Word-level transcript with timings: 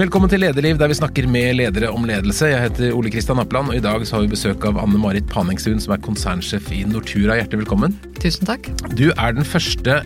Velkommen 0.00 0.30
til 0.32 0.40
Lederliv, 0.40 0.78
der 0.80 0.88
vi 0.88 0.94
snakker 0.96 1.26
med 1.28 1.58
ledere 1.58 1.90
om 1.92 2.06
ledelse. 2.08 2.46
Jeg 2.48 2.62
heter 2.62 2.94
Ole 2.96 3.10
Kristian 3.12 3.36
Appeland, 3.42 3.68
og 3.68 3.76
i 3.76 3.82
dag 3.84 4.00
så 4.08 4.14
har 4.16 4.22
vi 4.24 4.30
besøk 4.32 4.62
av 4.64 4.78
Anne 4.80 4.96
Marit 4.96 5.26
Paningstun, 5.28 5.76
som 5.82 5.92
er 5.92 6.00
konsernsjef 6.00 6.70
i 6.72 6.78
Nortura. 6.88 7.36
Hjertelig 7.36 7.66
velkommen. 7.66 7.98
Tusen 8.16 8.48
takk. 8.48 8.70
Du 8.96 9.10
er 9.10 9.36
den 9.36 9.44
første 9.44 9.98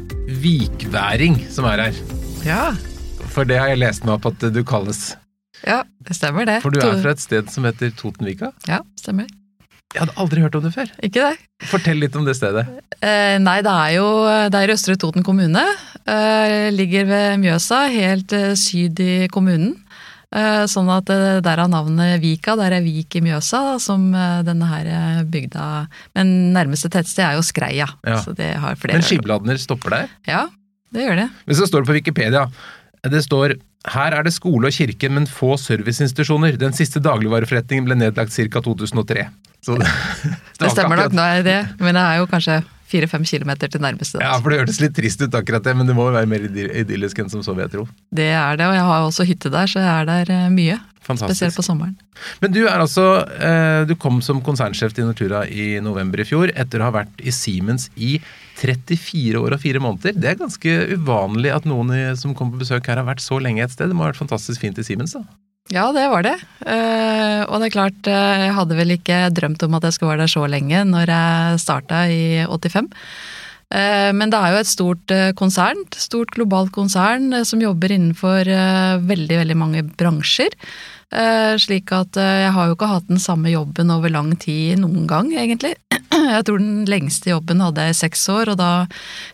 vikværing 0.42 1.38
som 1.46 1.68
er 1.70 1.84
her. 1.84 2.02
Ja, 2.42 2.64
For 3.36 3.46
det 3.46 3.60
har 3.62 3.70
jeg 3.70 3.84
lest 3.84 4.02
meg 4.02 4.16
opp 4.16 4.26
at 4.32 4.42
du 4.50 4.60
kalles. 4.66 5.14
ja 5.62 5.84
det 6.02 6.18
stemmer 6.18 6.50
det. 6.50 6.58
For 6.66 6.74
du 6.74 6.82
er 6.82 6.98
fra 6.98 7.14
et 7.14 7.22
sted 7.22 7.54
som 7.54 7.70
heter 7.70 7.94
Totenvika. 7.94 8.50
Ja, 8.66 8.82
stemmer. 8.98 9.30
Jeg 9.94 10.02
hadde 10.02 10.18
aldri 10.18 10.42
hørt 10.42 10.56
om 10.58 10.64
det 10.66 10.74
før. 10.74 10.90
Ikke 11.06 11.22
det? 11.22 11.36
Fortell 11.70 12.00
litt 12.02 12.16
om 12.18 12.26
det 12.26 12.34
stedet. 12.34 12.66
Eh, 12.98 13.36
nei, 13.38 13.60
det 13.62 13.70
er 13.70 13.92
jo 14.00 14.08
det 14.50 14.58
er 14.58 14.72
i 14.72 14.74
Østre 14.74 14.98
Toten 14.98 15.22
kommune. 15.22 15.62
Eh, 16.02 16.66
ligger 16.74 17.06
ved 17.06 17.38
Mjøsa, 17.44 17.84
helt 17.94 18.34
eh, 18.34 18.56
syd 18.58 18.98
i 18.98 19.28
kommunen. 19.30 19.76
Eh, 20.34 20.64
sånn 20.66 20.88
at 20.90 21.10
eh, 21.14 21.38
der 21.44 21.60
er 21.62 21.70
navnet 21.70 22.18
Vika, 22.22 22.56
der 22.58 22.74
er 22.74 22.82
Vik 22.82 23.14
i 23.20 23.22
Mjøsa, 23.22 23.76
som 23.82 24.08
eh, 24.10 24.40
denne 24.46 24.66
her 24.66 24.88
bygda 25.30 25.66
Men 26.18 26.32
nærmeste 26.56 26.90
tettsted 26.90 27.22
er 27.22 27.36
jo 27.38 27.44
Skreia. 27.46 27.86
Ja. 28.02 28.18
Så 28.24 28.34
det 28.34 28.50
har 28.58 28.74
flere 28.80 28.98
Men 28.98 29.06
Skibladner 29.06 29.60
stopper 29.62 29.94
der. 29.94 30.16
Ja, 30.26 30.48
det 30.94 31.06
gjør 31.06 31.22
det. 31.22 31.28
Men 31.46 31.60
så 31.60 31.70
står 31.70 31.84
det 31.84 31.92
på 31.92 31.98
Wikipedia. 32.00 32.48
Det 33.04 33.22
står 33.22 33.58
her 33.94 34.14
er 34.16 34.24
det 34.24 34.32
skole 34.32 34.70
og 34.70 34.74
kirke, 34.74 35.10
men 35.12 35.26
få 35.28 35.58
serviceinstitusjoner. 35.60 36.56
Den 36.58 36.72
siste 36.74 37.02
dagligvareforretningen 37.04 37.84
ble 37.86 37.98
nedlagt 38.00 38.32
ca. 38.32 38.62
2003. 38.64 39.26
Så 39.64 39.76
det, 39.80 39.90
Det 40.58 40.70
stemmer 40.72 41.04
nok, 41.04 41.14
nå 41.14 41.26
det 41.36 41.44
det. 41.46 41.58
Men 41.84 41.98
det 41.98 42.04
er 42.04 42.22
jo 42.22 42.30
kanskje 42.30 42.62
fire-fem 42.94 43.26
kilometer 43.28 43.68
til 43.74 43.82
nærmeste. 43.84 44.22
Ja, 44.22 44.38
for 44.40 44.54
det 44.54 44.62
hørtes 44.62 44.80
litt 44.84 44.94
trist 44.96 45.20
ut 45.26 45.34
akkurat 45.34 45.66
det, 45.66 45.74
men 45.76 45.90
det 45.90 45.98
må 45.98 46.06
jo 46.08 46.14
være 46.16 46.30
mer 46.30 46.46
idy- 46.48 46.70
idyllisk 46.86 47.18
enn 47.24 47.30
som 47.34 47.42
så, 47.44 47.52
vil 47.58 47.66
jeg 47.66 47.74
tro. 47.76 47.86
Det 48.14 48.30
er 48.32 48.56
det, 48.62 48.70
og 48.70 48.78
jeg 48.78 48.88
har 48.94 49.06
også 49.10 49.26
hytte 49.28 49.50
der, 49.52 49.66
så 49.70 49.82
jeg 49.82 49.92
er 49.92 50.10
der 50.14 50.34
mye. 50.54 50.78
mye. 50.78 50.80
Spesielt 51.04 51.52
på 51.52 51.60
sommeren. 51.60 51.98
Men 52.40 52.52
du 52.54 52.62
er 52.64 52.78
altså 52.80 53.02
eh, 53.28 53.82
Du 53.84 53.92
kom 54.00 54.22
som 54.24 54.38
konsernsjef 54.40 54.94
til 54.96 55.04
Nortura 55.04 55.42
i 55.52 55.74
november 55.84 56.22
i 56.22 56.24
fjor, 56.24 56.48
etter 56.56 56.80
å 56.80 56.86
ha 56.88 56.94
vært 56.94 57.20
i 57.20 57.28
Siemens 57.34 57.90
i 58.00 58.14
34 58.56 59.36
år 59.42 59.52
og 59.56 59.60
4 59.60 59.82
måneder. 59.84 60.16
Det 60.16 60.30
er 60.32 60.38
ganske 60.40 60.76
uvanlig 60.96 61.52
at 61.52 61.66
noen 61.68 61.92
som 62.16 62.32
kommer 62.38 62.56
på 62.56 62.64
besøk 62.64 62.88
her 62.88 63.02
har 63.02 63.08
vært 63.10 63.20
så 63.20 63.36
lenge 63.42 63.66
et 63.66 63.74
sted. 63.74 63.90
Det 63.92 63.98
må 63.98 64.06
ha 64.06 64.12
vært 64.14 64.22
fantastisk 64.22 64.64
fint 64.64 64.80
i 64.80 64.86
Siemens, 64.86 65.12
da. 65.18 65.24
Ja, 65.74 65.88
det 65.90 66.04
var 66.06 66.22
det. 66.22 66.36
Eh, 66.70 67.40
og 67.48 67.58
det 67.58 67.68
er 67.68 67.74
klart, 67.74 68.06
eh, 68.06 68.42
jeg 68.46 68.54
hadde 68.54 68.76
vel 68.78 68.94
ikke 68.94 69.24
drømt 69.34 69.64
om 69.66 69.74
at 69.74 69.88
jeg 69.88 69.96
skulle 69.96 70.12
være 70.12 70.22
der 70.22 70.34
så 70.36 70.44
lenge 70.46 70.84
når 70.86 71.10
jeg 71.10 71.62
starta 71.64 72.04
i 72.06 72.44
85. 72.46 72.92
Eh, 73.74 74.10
men 74.14 74.30
det 74.30 74.38
er 74.38 74.54
jo 74.54 74.60
et 74.62 74.70
stort 74.70 75.14
konsern, 75.40 75.80
et 75.88 75.98
stort 75.98 76.30
globalt 76.36 76.70
konsern 76.76 77.40
som 77.48 77.62
jobber 77.64 77.90
innenfor 77.90 78.46
veldig, 79.02 79.40
veldig 79.40 79.56
mange 79.58 79.82
bransjer. 79.98 80.54
Slik 81.62 81.92
at 81.94 82.16
jeg 82.18 82.50
har 82.50 82.66
jo 82.66 82.74
ikke 82.74 82.88
hatt 82.90 83.06
den 83.06 83.20
samme 83.22 83.50
jobben 83.52 83.90
over 83.94 84.10
lang 84.10 84.32
tid 84.40 84.80
noen 84.82 85.04
gang, 85.06 85.28
egentlig. 85.30 85.76
Jeg 86.34 86.46
tror 86.46 86.58
den 86.58 86.86
lengste 86.90 87.30
jobben 87.30 87.60
hadde 87.62 87.84
jeg 87.84 87.94
i 87.94 87.98
seks 87.98 88.22
år, 88.32 88.52
og 88.52 88.58
da 88.58 88.70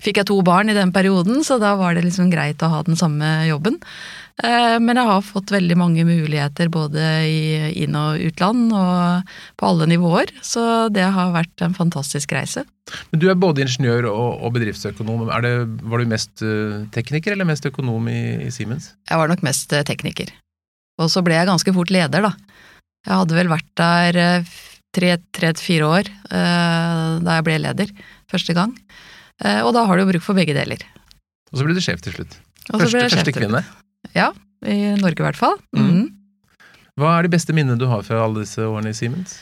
fikk 0.02 0.20
jeg 0.20 0.28
to 0.30 0.38
barn 0.44 0.72
i 0.72 0.77
den 0.77 0.92
perioden, 0.92 1.44
så 1.47 1.58
da 1.60 1.75
var 1.78 1.94
det 1.94 2.06
liksom 2.06 2.32
greit 2.32 2.62
å 2.64 2.70
ha 2.72 2.80
den 2.86 2.98
samme 2.98 3.28
jobben. 3.48 3.77
Eh, 4.41 4.78
Men 4.80 4.96
jeg 4.96 5.06
har 5.10 5.22
fått 5.27 5.50
veldig 5.52 5.77
mange 5.77 6.05
muligheter 6.08 6.70
både 6.72 7.02
i 7.28 7.72
inn- 7.84 7.96
og 7.98 8.20
utland, 8.24 8.72
og 8.72 9.32
på 9.60 9.66
alle 9.69 9.88
nivåer, 9.91 10.32
så 10.42 10.88
det 10.92 11.05
har 11.05 11.32
vært 11.34 11.64
en 11.66 11.74
fantastisk 11.77 12.32
reise. 12.32 12.64
Men 13.12 13.20
du 13.20 13.28
er 13.30 13.38
både 13.38 13.62
ingeniør 13.66 14.08
og, 14.10 14.41
og 14.42 14.55
bedriftsøkonom. 14.56 15.28
Er 15.30 15.44
det, 15.44 15.52
var 15.82 16.00
du 16.02 16.10
mest 16.10 16.42
eh, 16.42 16.86
tekniker 16.94 17.36
eller 17.36 17.48
mest 17.48 17.66
økonom 17.69 18.08
i, 18.10 18.20
i 18.47 18.50
Siemens? 18.55 18.94
Jeg 19.10 19.20
var 19.20 19.28
nok 19.30 19.44
mest 19.47 19.72
eh, 19.77 19.84
tekniker. 19.86 20.32
Og 21.00 21.08
så 21.12 21.22
ble 21.25 21.36
jeg 21.36 21.48
ganske 21.48 21.72
fort 21.77 21.92
leder, 21.92 22.25
da. 22.25 22.32
Jeg 23.06 23.16
hadde 23.16 23.36
vel 23.36 23.48
vært 23.52 23.70
der 23.80 24.19
eh, 24.20 24.50
tre 24.92 25.15
år 25.86 26.09
eh, 26.09 27.12
da 27.25 27.36
jeg 27.38 27.47
ble 27.47 27.59
leder 27.62 27.92
første 28.31 28.56
gang. 28.56 28.75
Eh, 29.44 29.60
Og 29.65 29.72
da 29.76 29.84
har 29.86 29.97
du 29.97 30.04
jo 30.04 30.10
bruk 30.12 30.25
for 30.25 30.36
begge 30.36 30.56
deler. 30.56 30.82
Og 31.53 31.59
så 31.60 31.66
ble 31.66 31.76
du 31.76 31.81
sjef 31.84 32.03
til 32.04 32.16
slutt. 32.16 32.36
Første, 32.70 33.06
første 33.10 33.32
kvinne. 33.34 33.65
Ja, 34.16 34.33
i 34.66 34.97
Norge 35.00 35.22
i 35.22 35.27
hvert 35.28 35.41
fall. 35.41 35.59
Mm. 35.77 35.87
Mhm. 35.87 36.09
Hva 37.00 37.15
er 37.16 37.25
de 37.25 37.33
beste 37.33 37.55
minnene 37.56 37.81
du 37.81 37.87
har 37.88 38.03
fra 38.05 38.19
alle 38.27 38.43
disse 38.43 38.61
årene 38.61 38.93
i 38.93 38.97
Siemens? 38.97 39.38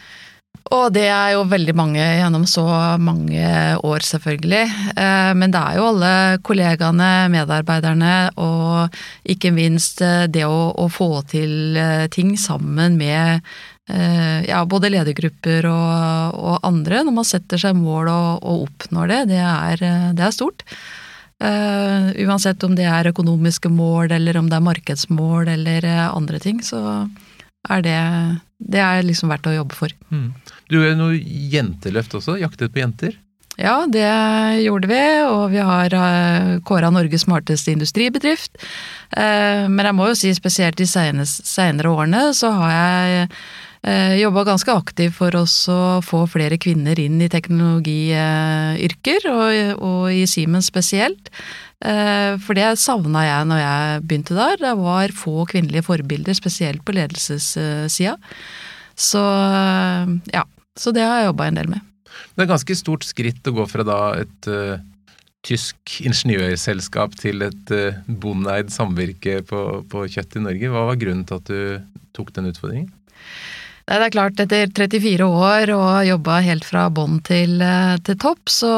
Og 0.68 0.90
det 0.92 1.06
er 1.08 1.32
jo 1.32 1.46
veldig 1.48 1.72
mange 1.76 2.02
gjennom 2.02 2.44
så 2.48 2.64
mange 3.00 3.46
år, 3.86 4.04
selvfølgelig. 4.04 4.64
Eh, 5.00 5.30
Men 5.38 5.54
det 5.54 5.60
er 5.62 5.78
jo 5.78 5.86
alle 5.88 6.12
kollegaene, 6.44 7.10
medarbeiderne, 7.32 8.12
og 8.36 8.92
ikke 9.24 9.52
minst 9.54 10.02
eh, 10.04 10.26
det 10.28 10.44
å, 10.44 10.68
å 10.76 10.88
få 10.92 11.22
til 11.30 11.76
eh, 11.76 12.06
ting 12.12 12.36
sammen 12.36 13.00
med 13.00 13.48
ja, 13.88 14.58
både 14.68 14.90
ledergrupper 14.92 15.64
og, 15.64 16.34
og 16.36 16.58
andre. 16.68 16.98
Når 17.06 17.14
man 17.16 17.24
setter 17.24 17.56
seg 17.56 17.78
mål 17.78 18.10
og, 18.12 18.42
og 18.44 18.66
oppnår 18.66 19.08
det, 19.08 19.20
det 19.30 19.38
er, 19.40 19.84
det 20.12 20.26
er 20.26 20.34
stort. 20.36 20.60
Eh, 21.38 22.08
uansett 22.26 22.64
om 22.66 22.74
det 22.74 22.88
er 22.90 23.12
økonomiske 23.12 23.70
mål, 23.70 24.10
eller 24.16 24.40
om 24.40 24.48
det 24.50 24.58
er 24.58 24.66
markedsmål 24.66 25.52
eller 25.54 25.86
eh, 25.86 26.04
andre 26.10 26.40
ting, 26.42 26.58
så 26.66 26.80
er 27.68 27.84
det, 27.84 28.00
det 28.58 28.82
er 28.82 29.06
liksom 29.06 29.30
verdt 29.30 29.46
å 29.46 29.54
jobbe 29.54 29.78
for. 29.78 29.94
Mm. 30.10 30.32
Du 30.68 30.80
gjør 30.80 30.98
noe 30.98 31.18
jenteløft 31.18 32.18
også, 32.18 32.38
jaktet 32.42 32.74
på 32.74 32.82
jenter. 32.82 33.14
Ja, 33.58 33.82
det 33.90 34.06
gjorde 34.62 34.86
vi, 34.86 35.00
og 35.26 35.48
vi 35.50 35.62
har 35.66 35.94
uh, 35.98 36.58
kåra 36.62 36.92
Norges 36.94 37.24
smarteste 37.26 37.72
industribedrift. 37.74 38.54
Uh, 39.10 39.66
men 39.66 39.82
jeg 39.82 39.96
må 39.98 40.06
jo 40.12 40.18
si 40.20 40.30
spesielt 40.36 40.78
de 40.78 40.86
senere 40.86 41.90
årene 41.90 42.28
så 42.38 42.52
har 42.54 42.70
jeg 42.76 43.24
uh, 43.26 43.40
jobba 43.78 44.42
ganske 44.44 44.72
aktivt 44.74 45.14
for 45.14 45.36
oss 45.38 45.54
å 45.70 46.00
få 46.04 46.24
flere 46.28 46.58
kvinner 46.60 46.98
inn 46.98 47.20
i 47.22 47.28
teknologiyrker, 47.30 49.28
og, 49.30 49.82
og 49.86 50.10
i 50.12 50.26
Siemens 50.26 50.66
spesielt. 50.68 51.30
Eh, 51.78 52.34
for 52.42 52.58
det 52.58 52.72
savna 52.82 53.22
jeg 53.22 53.46
når 53.46 53.60
jeg 53.62 54.02
begynte 54.08 54.38
der. 54.38 54.58
Det 54.62 54.74
var 54.80 55.14
få 55.14 55.46
kvinnelige 55.50 55.86
forbilder, 55.86 56.34
spesielt 56.34 56.82
på 56.84 56.94
ledelsessida. 56.96 58.16
Så 58.98 59.22
eh, 59.22 60.14
ja, 60.34 60.44
så 60.78 60.94
det 60.94 61.06
har 61.06 61.22
jeg 61.22 61.30
jobba 61.30 61.48
en 61.48 61.60
del 61.60 61.70
med. 61.70 61.84
Det 62.34 62.42
er 62.42 62.48
et 62.48 62.54
ganske 62.54 62.78
stort 62.78 63.06
skritt 63.06 63.46
å 63.46 63.54
gå 63.54 63.66
fra 63.70 63.84
da 63.86 63.98
et 64.18 64.48
uh, 64.50 64.78
tysk 65.46 65.98
ingeniørselskap 66.06 67.14
til 67.18 67.44
et 67.46 67.72
uh, 67.74 67.98
bondeeid 68.06 68.70
samvirke 68.74 69.40
på, 69.46 69.62
på 69.90 70.04
kjøtt 70.10 70.38
i 70.38 70.42
Norge. 70.46 70.70
Hva 70.72 70.84
var 70.88 70.98
grunnen 70.98 71.26
til 71.28 71.38
at 71.38 71.50
du 71.50 72.08
tok 72.16 72.32
den 72.34 72.50
utfordringen? 72.50 72.90
Det 73.88 73.96
er 74.04 74.12
klart, 74.12 74.40
etter 74.42 74.68
34 74.76 75.24
år 75.24 75.70
og 75.72 75.92
jobba 76.04 76.42
helt 76.44 76.66
fra 76.68 76.82
bånn 76.92 77.22
til, 77.24 77.54
eh, 77.64 77.94
til 78.04 78.18
topp, 78.20 78.50
så 78.52 78.72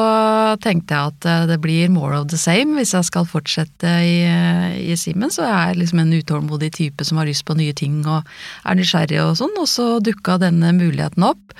tenkte 0.63 0.95
jeg 0.95 1.11
at 1.11 1.27
eh, 1.27 1.47
det 1.49 1.57
blir 1.59 1.91
more 1.91 2.15
of 2.15 2.29
the 2.31 2.39
same 2.39 2.77
hvis 2.77 2.93
jeg 2.95 3.09
skal 3.09 3.27
fortsette 3.27 3.91
i, 4.07 4.21
eh, 4.23 4.77
i 4.79 4.95
Siemens. 4.95 5.35
Og 5.35 5.49
jeg 5.49 5.73
er 5.73 5.81
liksom 5.81 5.99
en 5.99 6.15
utålmodig 6.15 6.71
type 6.79 7.03
som 7.03 7.19
har 7.19 7.27
lyst 7.27 7.43
på 7.43 7.57
nye 7.59 7.75
ting 7.75 8.05
og 8.07 8.23
er 8.63 8.79
nysgjerrig 8.79 9.19
og 9.25 9.35
sånn, 9.41 9.51
og 9.59 9.67
så 9.67 9.89
dukka 9.99 10.39
denne 10.39 10.71
muligheten 10.79 11.27
opp. 11.27 11.59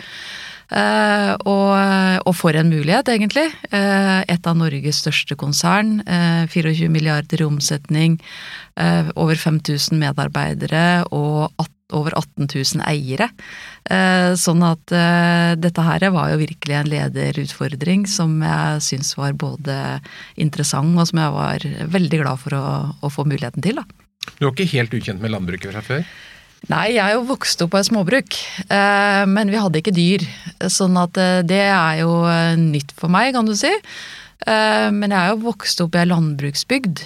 Eh, 0.72 1.34
og, 1.52 1.72
og 2.24 2.34
for 2.38 2.56
en 2.56 2.72
mulighet, 2.72 3.12
egentlig. 3.12 3.50
Eh, 3.76 4.22
et 4.32 4.48
av 4.48 4.56
Norges 4.58 5.02
største 5.04 5.36
konsern. 5.40 6.00
Eh, 6.08 6.48
24 6.52 6.88
milliarder 6.94 7.44
i 7.44 7.48
omsetning. 7.48 8.18
Eh, 8.80 9.12
over 9.20 9.36
5000 9.36 10.00
medarbeidere 10.00 11.04
og 11.12 11.52
at, 11.60 11.72
over 11.92 12.16
18 12.16 12.48
000 12.48 12.86
eiere. 12.88 13.28
Eh, 13.92 14.32
sånn 14.40 14.64
at 14.64 14.94
eh, 14.96 15.58
dette 15.60 15.84
her 15.84 16.08
var 16.16 16.32
jo 16.32 16.40
virkelig 16.40 16.78
en 16.78 16.92
lederutfordring 16.94 18.08
som 18.08 18.38
jeg 18.40 18.86
syns 18.88 19.18
var 19.20 19.36
både 19.36 19.76
interessant, 20.40 20.96
og 20.96 21.10
som 21.12 21.20
jeg 21.20 21.36
var 21.36 21.68
veldig 22.00 22.24
glad 22.24 22.40
for 22.46 22.56
å, 22.56 22.66
å 22.96 23.12
få 23.12 23.28
muligheten 23.28 23.66
til. 23.66 23.84
da. 23.84 24.08
Du 24.38 24.46
var 24.46 24.54
ikke 24.56 24.72
helt 24.78 24.94
ukjent 24.96 25.20
med 25.20 25.34
landbruket 25.34 25.74
fra 25.74 25.84
før? 25.84 26.06
Nei, 26.70 26.92
jeg 26.94 27.02
er 27.02 27.16
jo 27.16 27.26
vokst 27.26 27.62
opp 27.66 27.72
på 27.74 27.80
et 27.80 27.88
småbruk, 27.88 28.38
eh, 28.70 29.24
men 29.26 29.50
vi 29.50 29.58
hadde 29.58 29.82
ikke 29.82 29.96
dyr. 29.96 30.26
Sånn 30.70 30.98
at 31.02 31.18
eh, 31.18 31.42
det 31.48 31.64
er 31.66 32.04
jo 32.04 32.22
eh, 32.30 32.54
nytt 32.60 32.94
for 32.98 33.10
meg, 33.10 33.34
kan 33.34 33.50
du 33.50 33.56
si. 33.58 33.72
Men 34.42 35.12
jeg 35.14 35.20
er 35.20 35.36
jo 35.36 35.44
vokst 35.44 35.84
opp 35.84 35.94
i 35.94 36.00
ei 36.02 36.08
landbruksbygd. 36.10 37.02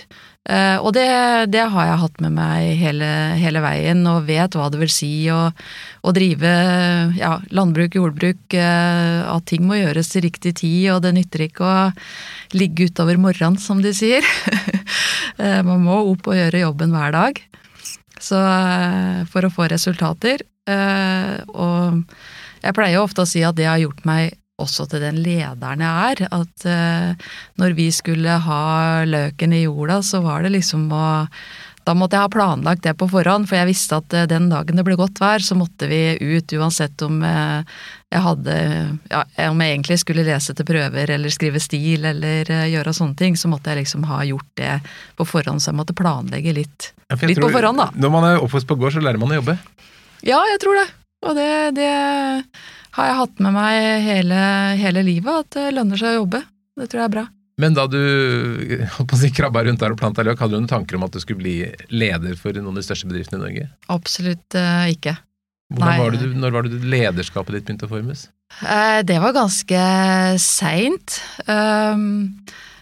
Og 0.47 0.87
det, 0.95 1.03
det 1.51 1.65
har 1.73 1.87
jeg 1.89 1.99
hatt 1.99 2.21
med 2.23 2.31
meg 2.37 2.77
hele, 2.79 3.09
hele 3.41 3.59
veien, 3.59 4.05
og 4.07 4.29
vet 4.29 4.55
hva 4.55 4.69
det 4.71 4.79
vil 4.79 4.93
si 4.93 5.09
å, 5.33 5.49
drive 6.15 6.53
ja, 7.17 7.33
landbruk, 7.51 7.97
jordbruk. 7.99 8.55
At 8.55 9.49
ting 9.51 9.67
må 9.67 9.81
gjøres 9.81 10.13
til 10.13 10.23
riktig 10.29 10.55
tid, 10.61 10.93
og 10.93 11.03
det 11.03 11.11
nytter 11.17 11.43
ikke 11.49 11.67
å 11.67 11.75
ligge 12.55 12.87
utover 12.87 13.19
morgenen, 13.19 13.59
som 13.59 13.83
de 13.83 13.91
sier. 13.91 14.23
Man 15.67 15.83
må 15.83 16.05
opp 16.13 16.31
og 16.31 16.39
gjøre 16.39 16.63
jobben 16.63 16.95
hver 16.95 17.19
dag. 17.19 17.43
Så 18.21 18.39
eh, 18.39 19.21
for 19.31 19.45
å 19.45 19.51
få 19.53 19.67
resultater. 19.71 20.43
eh, 20.69 21.35
Og 21.53 22.03
jeg 22.63 22.73
pleier 22.77 22.97
jo 22.97 23.05
ofte 23.05 23.25
å 23.25 23.29
si 23.29 23.43
at 23.45 23.57
det 23.57 23.67
har 23.69 23.81
gjort 23.81 24.05
meg 24.07 24.37
også 24.61 24.85
til 24.87 25.03
den 25.03 25.17
lederen 25.19 25.83
jeg 25.83 26.11
er. 26.15 26.23
At 26.31 26.65
eh, 26.69 27.29
når 27.59 27.75
vi 27.77 27.89
skulle 27.91 28.37
ha 28.45 29.03
løken 29.07 29.53
i 29.53 29.65
jorda, 29.65 29.99
så 30.01 30.21
var 30.23 30.45
det 30.45 30.53
liksom 30.55 30.87
å 30.95 31.07
da 31.85 31.93
måtte 31.93 32.17
jeg 32.17 32.25
ha 32.25 32.31
planlagt 32.33 32.81
det 32.81 32.95
på 32.97 33.05
forhånd, 33.11 33.45
for 33.49 33.59
jeg 33.59 33.69
visste 33.69 33.99
at 34.01 34.13
eh, 34.17 34.25
den 34.29 34.47
dagen 34.49 34.79
det 34.79 34.85
ble 34.87 34.95
godt 34.97 35.19
vær, 35.21 35.43
så 35.45 35.53
måtte 35.57 35.85
vi 35.89 35.99
ut 36.17 36.55
uansett 36.57 37.01
om 37.05 37.19
eh, 37.25 37.61
jeg 38.15 38.23
hadde 38.25 38.55
ja, 39.11 39.21
Om 39.51 39.61
jeg 39.61 39.73
egentlig 39.73 39.97
skulle 40.01 40.23
lese 40.25 40.55
til 40.55 40.65
prøver 40.65 41.11
eller 41.17 41.33
skrive 41.33 41.61
stil 41.61 42.07
eller 42.09 42.49
eh, 42.49 42.65
gjøre 42.73 42.93
sånne 42.95 43.17
ting, 43.19 43.37
så 43.37 43.51
måtte 43.51 43.69
jeg 43.73 43.83
liksom 43.83 44.07
ha 44.09 44.23
gjort 44.25 44.49
det 44.57 44.79
på 45.19 45.27
forhånd, 45.29 45.61
så 45.61 45.71
jeg 45.71 45.79
måtte 45.81 45.97
planlegge 45.97 46.55
litt, 46.57 46.91
Ja, 47.11 47.19
litt 47.21 47.37
tror- 47.37 47.49
på 47.51 47.57
forhånd, 47.59 47.83
da. 47.83 47.89
Når 47.93 48.15
man 48.17 48.29
er 48.31 48.41
oppvokst 48.41 48.69
på 48.69 48.79
gård, 48.81 48.95
så 48.97 49.05
lærer 49.05 49.21
man 49.21 49.35
å 49.35 49.39
jobbe. 49.41 49.57
Ja, 50.25 50.41
jeg 50.49 50.61
tror 50.63 50.81
det. 50.81 50.87
Og 51.25 51.37
det, 51.37 51.49
det 51.77 51.91
har 52.97 53.07
jeg 53.11 53.19
hatt 53.21 53.39
med 53.45 53.53
meg 53.53 54.01
hele, 54.05 54.41
hele 54.81 55.05
livet, 55.05 55.45
at 55.45 55.57
det 55.57 55.71
lønner 55.77 55.99
seg 56.01 56.15
å 56.15 56.21
jobbe. 56.23 56.41
Det 56.79 56.89
tror 56.89 57.01
jeg 57.03 57.09
er 57.11 57.17
bra. 57.19 57.25
Men 57.61 57.75
da 57.75 57.85
du 57.87 57.99
si, 59.15 59.31
krabba 59.31 59.63
rundt 59.63 59.79
der 59.83 59.95
og 59.95 59.99
planta 60.01 60.25
løk, 60.27 60.41
hadde 60.41 60.57
du 60.57 60.59
noen 60.59 60.71
tanker 60.71 60.97
om 60.97 61.05
at 61.07 61.15
du 61.15 61.21
skulle 61.23 61.39
bli 61.39 61.55
leder 61.93 62.35
for 62.39 62.55
noen 62.57 62.73
av 62.73 62.81
de 62.81 62.87
største 62.87 63.07
bedriftene 63.07 63.39
i 63.39 63.45
Norge? 63.45 63.69
Absolutt 63.95 64.59
uh, 64.59 64.83
ikke. 64.91 65.15
Var 65.75 66.19
du, 66.19 66.27
når 66.37 66.53
var 66.53 66.67
det 66.67 66.77
du 66.77 66.89
lederskapet 66.91 67.55
ditt 67.55 67.65
begynte 67.65 67.87
å 67.87 67.95
formes? 67.95 68.27
Uh, 68.59 69.01
Det 69.07 69.17
var 69.23 69.35
ganske 69.37 69.81
seint. 70.43 71.19
Um, 71.47 72.35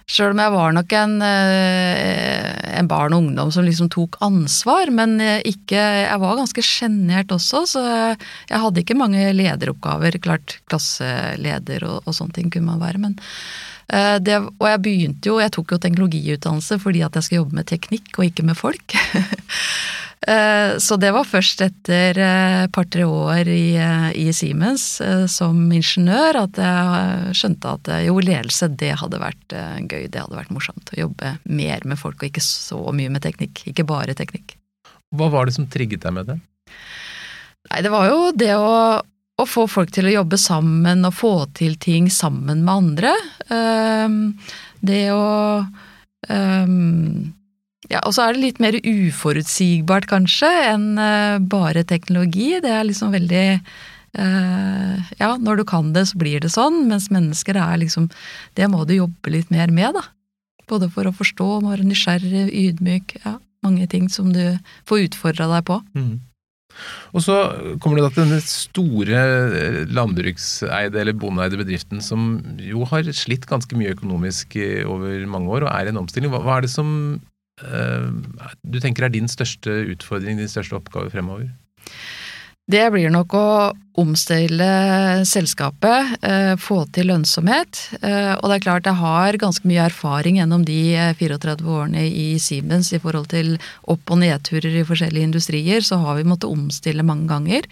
Sjøl 0.03 0.33
om 0.33 0.41
jeg 0.41 0.51
var 0.51 0.73
nok 0.75 0.93
en, 0.99 1.13
eh, 1.23 2.49
en 2.75 2.89
barn 2.91 3.13
og 3.15 3.21
ungdom 3.23 3.53
som 3.55 3.63
liksom 3.63 3.87
tok 3.87 4.17
ansvar, 4.25 4.91
men 4.91 5.15
ikke 5.47 5.79
Jeg 5.79 6.19
var 6.19 6.35
ganske 6.35 6.59
sjenert 6.59 7.31
også, 7.31 7.61
så 7.71 7.83
jeg 8.51 8.59
hadde 8.65 8.83
ikke 8.83 8.99
mange 8.99 9.31
lederoppgaver. 9.31 10.19
Klart 10.19 10.57
klasseleder 10.67 11.87
og, 11.87 12.03
og 12.03 12.17
sånne 12.19 12.35
ting 12.35 12.51
kunne 12.51 12.75
man 12.75 12.83
være, 12.83 12.99
men 12.99 13.15
det, 13.89 14.37
Og 14.59 14.67
jeg 14.69 14.81
begynte 14.85 15.29
jo, 15.29 15.39
jeg 15.41 15.51
tok 15.53 15.75
jo 15.75 15.81
teknologiutdannelse 15.83 16.79
fordi 16.81 17.03
at 17.05 17.15
jeg 17.19 17.27
skal 17.27 17.37
jobbe 17.41 17.59
med 17.59 17.67
teknikk 17.69 18.15
og 18.17 18.25
ikke 18.29 18.47
med 18.47 18.57
folk. 18.59 18.95
Eh, 20.23 20.77
Så 20.79 20.95
det 20.95 21.09
var 21.11 21.27
først 21.27 21.59
etter 21.65 22.15
et 22.15 22.71
par-tre 22.71 23.03
år 23.03 23.49
i, 23.51 23.75
eh, 23.75 24.05
i 24.15 24.29
Siemens 24.31 25.01
eh, 25.03 25.25
som 25.27 25.57
ingeniør 25.67 26.39
at 26.45 26.59
jeg 26.63 27.35
skjønte 27.35 27.73
at 27.75 27.89
eh, 27.91 28.05
jo, 28.07 28.15
ledelse 28.23 28.69
det 28.71 28.93
hadde 29.01 29.19
vært 29.19 29.51
eh, 29.57 29.81
gøy, 29.83 30.07
det 30.07 30.21
hadde 30.23 30.39
vært 30.39 30.53
morsomt. 30.55 30.93
Å 30.95 31.01
jobbe 31.01 31.33
mer 31.43 31.83
med 31.83 31.99
folk 31.99 32.23
og 32.23 32.29
ikke 32.29 32.45
så 32.45 32.79
mye 32.95 33.11
med 33.11 33.25
teknikk. 33.25 33.65
Ikke 33.67 33.83
bare 33.83 34.15
teknikk. 34.15 34.55
Hva 35.11 35.27
var 35.33 35.49
det 35.51 35.57
som 35.57 35.67
trigget 35.67 36.07
deg 36.07 36.15
med 36.15 36.31
det? 36.31 36.39
Nei, 37.67 37.81
det 37.83 37.91
var 37.91 38.07
jo 38.07 38.31
det 38.31 38.53
å, 38.55 38.71
å 39.43 39.49
få 39.49 39.67
folk 39.71 39.91
til 39.93 40.07
å 40.09 40.17
jobbe 40.17 40.39
sammen 40.41 41.05
og 41.07 41.15
få 41.17 41.33
til 41.57 41.75
ting 41.81 42.09
sammen 42.13 42.63
med 42.65 42.73
andre. 42.73 43.13
Ehm, 43.53 44.19
det 44.81 45.07
å 45.15 45.63
ehm, 46.29 47.33
Ja, 47.91 47.99
og 48.07 48.13
så 48.15 48.23
er 48.23 48.33
det 48.33 48.41
litt 48.41 48.59
mer 48.63 48.77
uforutsigbart, 48.79 50.07
kanskje, 50.07 50.49
enn 50.71 50.97
eh, 50.97 51.37
bare 51.39 51.83
teknologi. 51.83 52.61
Det 52.63 52.71
er 52.71 52.87
liksom 52.87 53.11
veldig 53.13 53.47
eh, 53.59 55.11
Ja, 55.19 55.33
når 55.35 55.61
du 55.61 55.65
kan 55.67 55.91
det, 55.93 56.07
så 56.09 56.17
blir 56.17 56.39
det 56.39 56.53
sånn, 56.55 56.85
mens 56.87 57.09
mennesker 57.11 57.59
er 57.59 57.81
liksom 57.83 58.09
Det 58.55 58.69
må 58.71 58.85
du 58.87 58.95
jobbe 58.95 59.35
litt 59.35 59.51
mer 59.51 59.67
med, 59.67 59.99
da. 59.99 60.05
Både 60.71 60.87
for 60.89 61.05
å 61.05 61.13
forstå, 61.13 61.49
være 61.67 61.83
nysgjerrig, 61.83 62.47
ydmyk. 62.49 63.17
Ja, 63.25 63.37
mange 63.63 63.87
ting 63.91 64.07
som 64.09 64.31
du 64.33 64.57
får 64.87 65.09
utfordra 65.09 65.51
deg 65.51 65.67
på. 65.67 65.81
Mhm. 65.93 66.21
Og 67.13 67.23
så 67.25 67.35
kommer 67.81 67.99
det 67.99 68.05
da 68.05 68.11
til 68.13 68.23
denne 68.25 68.41
store 68.45 69.19
eh, 69.59 69.79
landbrukseide 69.93 71.01
eller 71.01 71.17
bondeeide 71.17 71.59
bedriften 71.59 72.01
som 72.03 72.39
jo 72.61 72.87
har 72.89 73.09
slitt 73.15 73.47
ganske 73.49 73.77
mye 73.77 73.93
økonomisk 73.93 74.57
eh, 74.59 74.81
over 74.89 75.27
mange 75.29 75.53
år 75.53 75.67
og 75.67 75.71
er 75.73 75.89
i 75.89 75.93
en 75.93 76.01
omstilling. 76.01 76.33
Hva, 76.33 76.57
er 76.57 76.65
det 76.65 76.73
som 76.73 76.89
eh, 77.61 78.09
du 78.63 78.81
tenker 78.83 79.07
er 79.07 79.13
din 79.13 79.29
største 79.31 79.83
utfordring, 79.93 80.41
din 80.41 80.51
største 80.51 80.79
oppgave 80.79 81.13
fremover? 81.13 81.51
Det 82.63 82.83
blir 82.93 83.11
nok 83.11 83.33
å 83.35 83.47
omstille 83.99 84.67
selskapet, 85.27 86.13
eh, 86.23 86.53
få 86.55 86.85
til 86.95 87.09
lønnsomhet. 87.11 87.99
Eh, 88.01 88.33
og 88.39 88.47
det 88.47 88.55
er 88.55 88.63
klart 88.63 88.87
jeg 88.87 88.95
har 88.95 89.37
ganske 89.37 89.67
mye 89.67 89.83
erfaring 89.89 90.39
gjennom 90.39 90.63
de 90.63 90.95
eh, 90.95 91.11
34 91.13 91.59
årene 91.59 92.05
i 92.07 92.39
Siemens 92.39 92.93
i 92.93 93.01
forhold 93.03 93.27
til 93.35 93.57
opp- 93.91 94.09
og 94.09 94.17
nedturer 94.23 94.79
i 94.79 94.85
forskjellige 94.87 95.27
industrier, 95.27 95.83
så 95.83 95.99
har 95.99 96.15
vi 96.15 96.23
måttet 96.23 96.49
omstille 96.49 97.03
mange 97.03 97.27
ganger. 97.27 97.67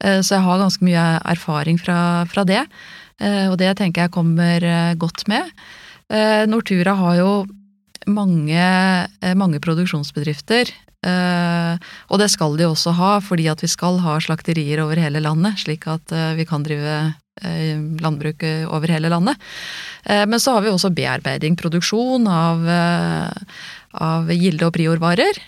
Eh, 0.00 0.20
så 0.24 0.38
jeg 0.38 0.46
har 0.48 0.64
ganske 0.64 0.88
mye 0.88 1.06
erfaring 1.28 1.78
fra, 1.78 2.24
fra 2.24 2.44
det, 2.48 2.66
eh, 3.20 3.50
og 3.52 3.58
det 3.58 3.76
tenker 3.76 4.08
jeg 4.08 4.16
kommer 4.16 4.64
eh, 4.64 4.94
godt 4.94 5.28
med. 5.28 5.52
Eh, 6.08 6.46
Nortura 6.48 6.96
har 6.96 7.20
jo 7.20 7.46
mange, 8.06 9.08
eh, 9.20 9.34
mange 9.34 9.60
produksjonsbedrifter. 9.62 10.70
Eh, 11.02 11.74
og 12.10 12.20
det 12.20 12.30
skal 12.30 12.56
de 12.56 12.68
også 12.68 12.94
ha, 12.94 13.18
fordi 13.20 13.48
at 13.50 13.62
vi 13.62 13.70
skal 13.70 13.98
ha 14.04 14.18
slakterier 14.22 14.84
over 14.84 15.00
hele 15.00 15.22
landet, 15.22 15.58
slik 15.64 15.86
at 15.90 16.12
eh, 16.12 16.34
vi 16.38 16.46
kan 16.48 16.62
drive 16.62 17.14
landbruk 17.42 18.42
over 18.68 18.90
hele 18.92 19.08
landet. 19.08 19.40
Men 20.04 20.38
så 20.38 20.52
har 20.52 20.62
vi 20.62 20.68
også 20.68 20.90
bearbeiding, 20.94 21.56
produksjon 21.56 22.28
av, 22.28 22.60
av 23.98 24.28
gilde- 24.28 24.68
og 24.68 24.74
priorvarer. 24.76 25.40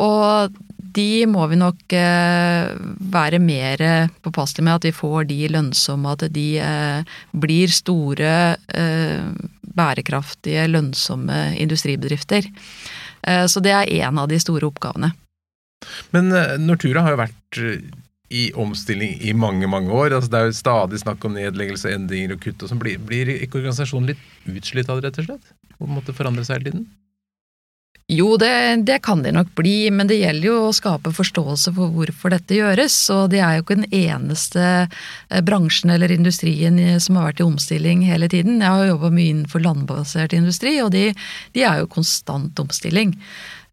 Og 0.00 0.56
de 0.94 1.24
må 1.30 1.46
vi 1.50 1.58
nok 1.58 1.94
eh, 1.96 2.74
være 3.14 3.40
mer 3.42 3.82
påpasselige 4.24 4.66
med, 4.66 4.78
at 4.78 4.86
vi 4.88 4.94
får 4.94 5.28
de 5.30 5.38
lønnsomme, 5.52 6.14
at 6.14 6.26
de 6.34 6.46
eh, 6.62 7.16
blir 7.44 7.72
store, 7.74 8.34
eh, 8.68 9.26
bærekraftige, 9.74 10.68
lønnsomme 10.70 11.56
industribedrifter. 11.58 12.46
Så 13.24 13.60
det 13.64 13.72
er 13.72 13.88
en 14.04 14.18
av 14.20 14.28
de 14.28 14.36
store 14.36 14.68
oppgavene. 14.68 15.08
Men 16.12 16.28
Nortura 16.60 17.00
har 17.06 17.14
jo 17.14 17.20
vært 17.22 17.60
i 18.28 18.42
omstilling 18.60 19.16
i 19.24 19.32
mange, 19.32 19.66
mange 19.70 19.88
år. 19.96 20.12
Altså, 20.12 20.30
det 20.30 20.38
er 20.38 20.50
jo 20.50 20.58
stadig 20.58 21.00
snakk 21.00 21.24
om 21.24 21.32
nedleggelse, 21.34 21.92
endringer 21.96 22.36
og 22.36 22.44
kutt. 22.44 22.60
og 22.62 22.70
sånn. 22.70 22.82
Blir, 22.82 23.00
blir 23.00 23.32
ikke 23.38 23.62
organisasjonen 23.62 24.12
litt 24.12 24.52
utslitt 24.52 24.92
av 24.92 25.00
det, 25.00 25.08
rett 25.08 25.22
og 25.24 25.30
slett? 25.30 25.54
Og 25.80 25.90
måtte 25.90 26.14
forandre 26.16 26.44
seg 26.46 26.60
hele 26.60 26.68
tiden? 26.68 26.86
Jo, 28.12 28.34
det, 28.36 28.84
det 28.84 28.98
kan 29.00 29.22
de 29.24 29.30
nok 29.32 29.54
bli, 29.56 29.86
men 29.88 30.04
det 30.10 30.18
gjelder 30.20 30.44
jo 30.50 30.56
å 30.66 30.72
skape 30.76 31.08
forståelse 31.16 31.70
for 31.72 31.88
hvorfor 31.94 32.34
dette 32.34 32.58
gjøres. 32.58 32.92
Og 33.14 33.30
det 33.32 33.38
er 33.40 33.54
jo 33.56 33.62
ikke 33.64 33.78
den 33.80 33.86
eneste 33.96 34.64
eh, 34.84 35.40
bransjen 35.40 35.88
eller 35.94 36.12
industrien 36.12 36.76
som 37.00 37.16
har 37.16 37.30
vært 37.30 37.40
i 37.40 37.46
omstilling 37.48 38.02
hele 38.04 38.28
tiden. 38.28 38.58
Jeg 38.60 38.68
har 38.68 38.82
jo 38.84 38.90
jobba 38.92 39.08
mye 39.16 39.30
innenfor 39.32 39.64
landbasert 39.64 40.34
industri, 40.36 40.74
og 40.84 40.90
de, 40.92 41.06
de 41.56 41.62
er 41.64 41.80
jo 41.80 41.88
konstant 41.94 42.60
omstilling. 42.60 43.14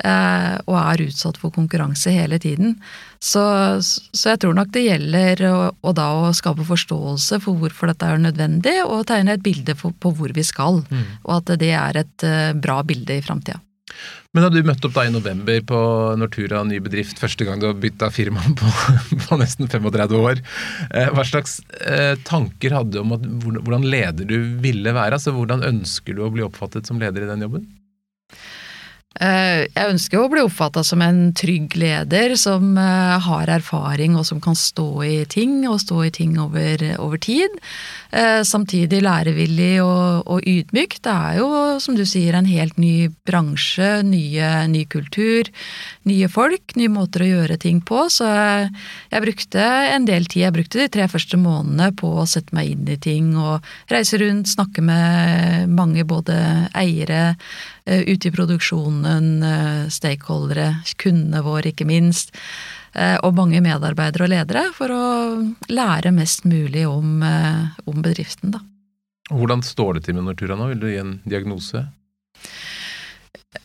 eh, 0.07 0.53
Og 0.63 0.77
er 0.79 1.03
utsatt 1.09 1.35
for 1.41 1.51
konkurranse 1.51 2.13
hele 2.15 2.39
tiden. 2.39 2.77
Så, 3.19 3.43
så 3.83 4.31
jeg 4.31 4.39
tror 4.45 4.55
nok 4.57 4.71
det 4.71 4.85
gjelder 4.85 5.43
å, 5.49 5.57
å 5.75 5.93
da 5.93 6.07
å 6.21 6.31
skape 6.33 6.63
forståelse 6.71 7.41
for 7.43 7.59
hvorfor 7.59 7.91
dette 7.91 8.07
er 8.07 8.23
nødvendig, 8.23 8.77
og 8.87 9.03
tegne 9.11 9.35
et 9.35 9.43
bilde 9.43 9.75
for, 9.75 9.91
på 9.99 10.13
hvor 10.15 10.31
vi 10.39 10.47
skal. 10.47 10.79
Og 11.27 11.35
at 11.41 11.51
det 11.59 11.73
er 11.75 11.99
et 12.05 12.27
eh, 12.31 12.53
bra 12.55 12.79
bilde 12.87 13.19
i 13.19 13.25
framtida. 13.27 13.59
Men 14.31 14.45
da 14.45 14.51
du 14.53 14.61
møtte 14.63 14.87
opp 14.87 14.95
da 14.95 15.03
i 15.07 15.11
november 15.11 15.59
på 15.67 15.79
Nortura 16.19 16.61
ny 16.67 16.79
bedrift, 16.83 17.19
første 17.19 17.47
gang 17.47 17.59
du 17.59 17.67
har 17.67 17.79
bytta 17.79 18.11
firma 18.13 18.43
på, 18.59 18.71
på 19.25 19.39
nesten 19.41 19.67
35 19.71 20.15
år, 20.21 20.41
eh, 20.89 21.11
hva 21.11 21.25
slags 21.27 21.59
eh, 21.83 22.15
tanker 22.27 22.77
hadde 22.77 22.95
du 22.95 23.03
om 23.03 23.17
at, 23.17 23.27
hvordan 23.59 23.87
leder 23.91 24.27
du 24.27 24.37
ville 24.63 24.95
være? 24.95 25.17
Altså 25.19 25.35
Hvordan 25.35 25.65
ønsker 25.67 26.15
du 26.15 26.23
å 26.25 26.31
bli 26.33 26.45
oppfattet 26.45 26.87
som 26.87 26.99
leder 27.01 27.25
i 27.25 27.31
den 27.31 27.47
jobben? 27.47 27.67
Eh, 29.21 29.67
Jeg 29.69 29.91
ønsker 29.93 30.17
jo 30.17 30.23
å 30.25 30.31
bli 30.33 30.41
oppfatta 30.41 30.81
som 30.85 31.01
en 31.05 31.29
trygg 31.37 31.75
leder 31.77 32.33
som 32.39 32.73
eh, 32.79 33.17
har 33.21 33.51
erfaring 33.53 34.15
og 34.17 34.25
som 34.25 34.41
kan 34.41 34.57
stå 34.57 34.87
i 35.05 35.17
ting, 35.29 35.59
og 35.69 35.81
stå 35.83 36.07
i 36.07 36.13
ting 36.15 36.39
over, 36.41 36.81
over 36.97 37.21
tid. 37.21 37.53
Eh, 38.09 38.41
Samtidig 38.47 39.03
lærevillig 39.05 39.75
og, 39.83 40.25
og 40.25 40.47
ydmyk. 40.49 40.97
Det 41.05 41.13
er 41.13 41.37
jo, 41.37 41.49
som 41.83 41.97
du 41.97 42.01
sier, 42.09 42.33
en 42.35 42.49
helt 42.49 42.79
ny 42.81 43.11
bransje, 43.29 44.01
nye, 44.07 44.49
ny 44.71 44.83
kultur, 44.89 45.51
nye 46.09 46.29
folk, 46.31 46.73
nye 46.79 46.91
måter 46.91 47.25
å 47.25 47.29
gjøre 47.29 47.59
ting 47.61 47.83
på. 47.85 48.07
Så 48.09 48.25
jeg, 48.25 48.71
jeg 49.13 49.25
brukte 49.27 49.67
en 49.91 50.09
del 50.09 50.25
tid, 50.25 50.47
jeg 50.47 50.55
brukte 50.57 50.81
de 50.81 50.89
tre 50.97 51.05
første 51.11 51.37
månedene 51.37 51.91
på 51.93 52.09
å 52.23 52.25
sette 52.29 52.57
meg 52.57 52.73
inn 52.73 52.89
i 52.89 52.97
ting 53.01 53.35
og 53.37 53.61
reise 53.91 54.17
rundt, 54.21 54.49
snakke 54.49 54.81
med 54.81 55.69
mange 55.77 56.07
både 56.09 56.41
eiere, 56.73 57.35
ute 57.85 58.27
i 58.27 58.31
produksjonen, 58.31 59.43
eh, 59.43 59.87
stakeholdere, 59.89 60.83
kundene 61.01 61.41
våre 61.45 61.71
ikke 61.71 61.87
minst, 61.89 62.35
eh, 62.93 63.17
og 63.23 63.35
mange 63.35 63.61
medarbeidere 63.61 64.27
og 64.27 64.33
ledere, 64.33 64.65
for 64.73 64.93
å 64.93 65.05
lære 65.69 66.13
mest 66.13 66.45
mulig 66.45 66.85
om, 66.87 67.23
eh, 67.23 67.67
om 67.87 68.01
bedriften, 68.01 68.51
da. 68.51 68.59
Hvordan 69.31 69.63
står 69.63 69.95
det 69.95 70.03
til 70.05 70.15
med 70.15 70.27
Nortura 70.27 70.57
nå? 70.59 70.67
Vil 70.73 70.79
du 70.79 70.87
gi 70.87 70.99
en 70.99 71.21
diagnose? 71.25 71.87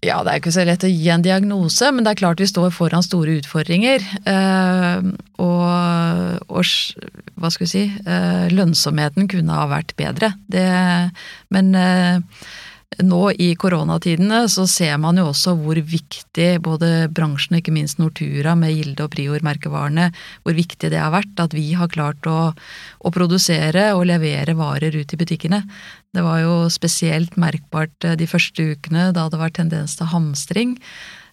Ja, 0.02 0.20
det 0.26 0.32
er 0.32 0.40
ikke 0.40 0.52
så 0.54 0.64
lett 0.66 0.82
å 0.82 0.90
gi 0.90 1.08
en 1.14 1.22
diagnose, 1.22 1.92
men 1.94 2.04
det 2.04 2.12
er 2.12 2.20
klart 2.20 2.40
vi 2.42 2.48
står 2.50 2.72
foran 2.74 3.04
store 3.06 3.36
utfordringer. 3.38 4.02
Eh, 4.26 5.06
og, 5.42 6.50
og 6.50 6.70
hva 7.38 7.50
skal 7.54 7.64
vi 7.64 7.70
si, 7.70 7.84
eh, 8.02 8.46
lønnsomheten 8.50 9.28
kunne 9.30 9.54
ha 9.54 9.68
vært 9.70 9.94
bedre. 9.98 10.32
Det, 10.50 10.66
men 11.54 11.74
eh, 11.78 12.18
nå 13.02 13.20
i 13.42 13.48
koronatidene 13.58 14.44
så 14.48 14.64
ser 14.70 14.94
man 15.02 15.18
jo 15.18 15.26
også 15.32 15.56
hvor 15.58 15.78
viktig 15.90 16.48
både 16.64 17.08
bransjen 17.12 17.56
og 17.56 17.60
ikke 17.60 17.74
minst 17.74 17.98
Nortura 18.00 18.54
med 18.58 18.72
Gilde 18.76 19.04
og 19.04 19.12
Prior-merkevarene, 19.12 20.06
hvor 20.46 20.56
viktig 20.56 20.92
det 20.94 21.00
har 21.02 21.12
vært 21.12 21.42
at 21.42 21.56
vi 21.56 21.66
har 21.76 21.90
klart 21.92 22.28
å, 22.30 22.52
å, 22.54 23.12
produsere 23.12 23.90
og 23.96 24.06
levere 24.08 24.54
varer 24.56 24.96
ut 24.96 25.12
i 25.12 25.18
butikkene. 25.18 25.64
Det 26.14 26.24
var 26.24 26.40
jo 26.44 26.54
spesielt 26.72 27.36
merkbart 27.40 28.06
eh, 28.06 28.16
de 28.16 28.30
første 28.30 28.70
ukene 28.76 29.10
da 29.16 29.26
det 29.32 29.42
var 29.42 29.52
tendens 29.52 29.98
til 29.98 30.12
hamstring. 30.14 30.78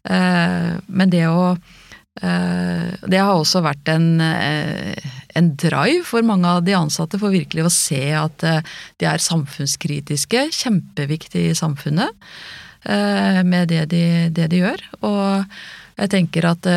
Eh, 0.09 0.73
men 0.89 1.13
det 1.13 1.27
å 1.29 1.53
det 2.21 3.17
har 3.17 3.33
også 3.33 3.63
vært 3.65 3.89
en, 3.89 4.21
eh, 4.21 4.93
en, 5.35 5.53
drive 5.57 6.03
for 6.05 6.21
mange 6.21 6.45
av 6.45 6.61
de 6.63 6.75
ansatte 6.77 7.17
for 7.17 7.33
virkelig 7.33 7.65
å 7.65 7.73
se 7.73 8.03
at 8.13 8.43
eh, 8.45 8.61
de 9.01 9.07
er 9.09 9.23
samfunnskritiske, 9.23 10.49
kjempeviktige 10.53 11.51
i 11.51 11.57
samfunnet 11.57 12.13
med 12.83 13.69
det 13.71 13.85
de, 13.93 14.27
det 14.27 14.49
de 14.51 14.57
gjør. 14.59 14.81
Og 15.07 15.45
jeg 15.95 16.09
tenker 16.11 16.43
at 16.49 16.67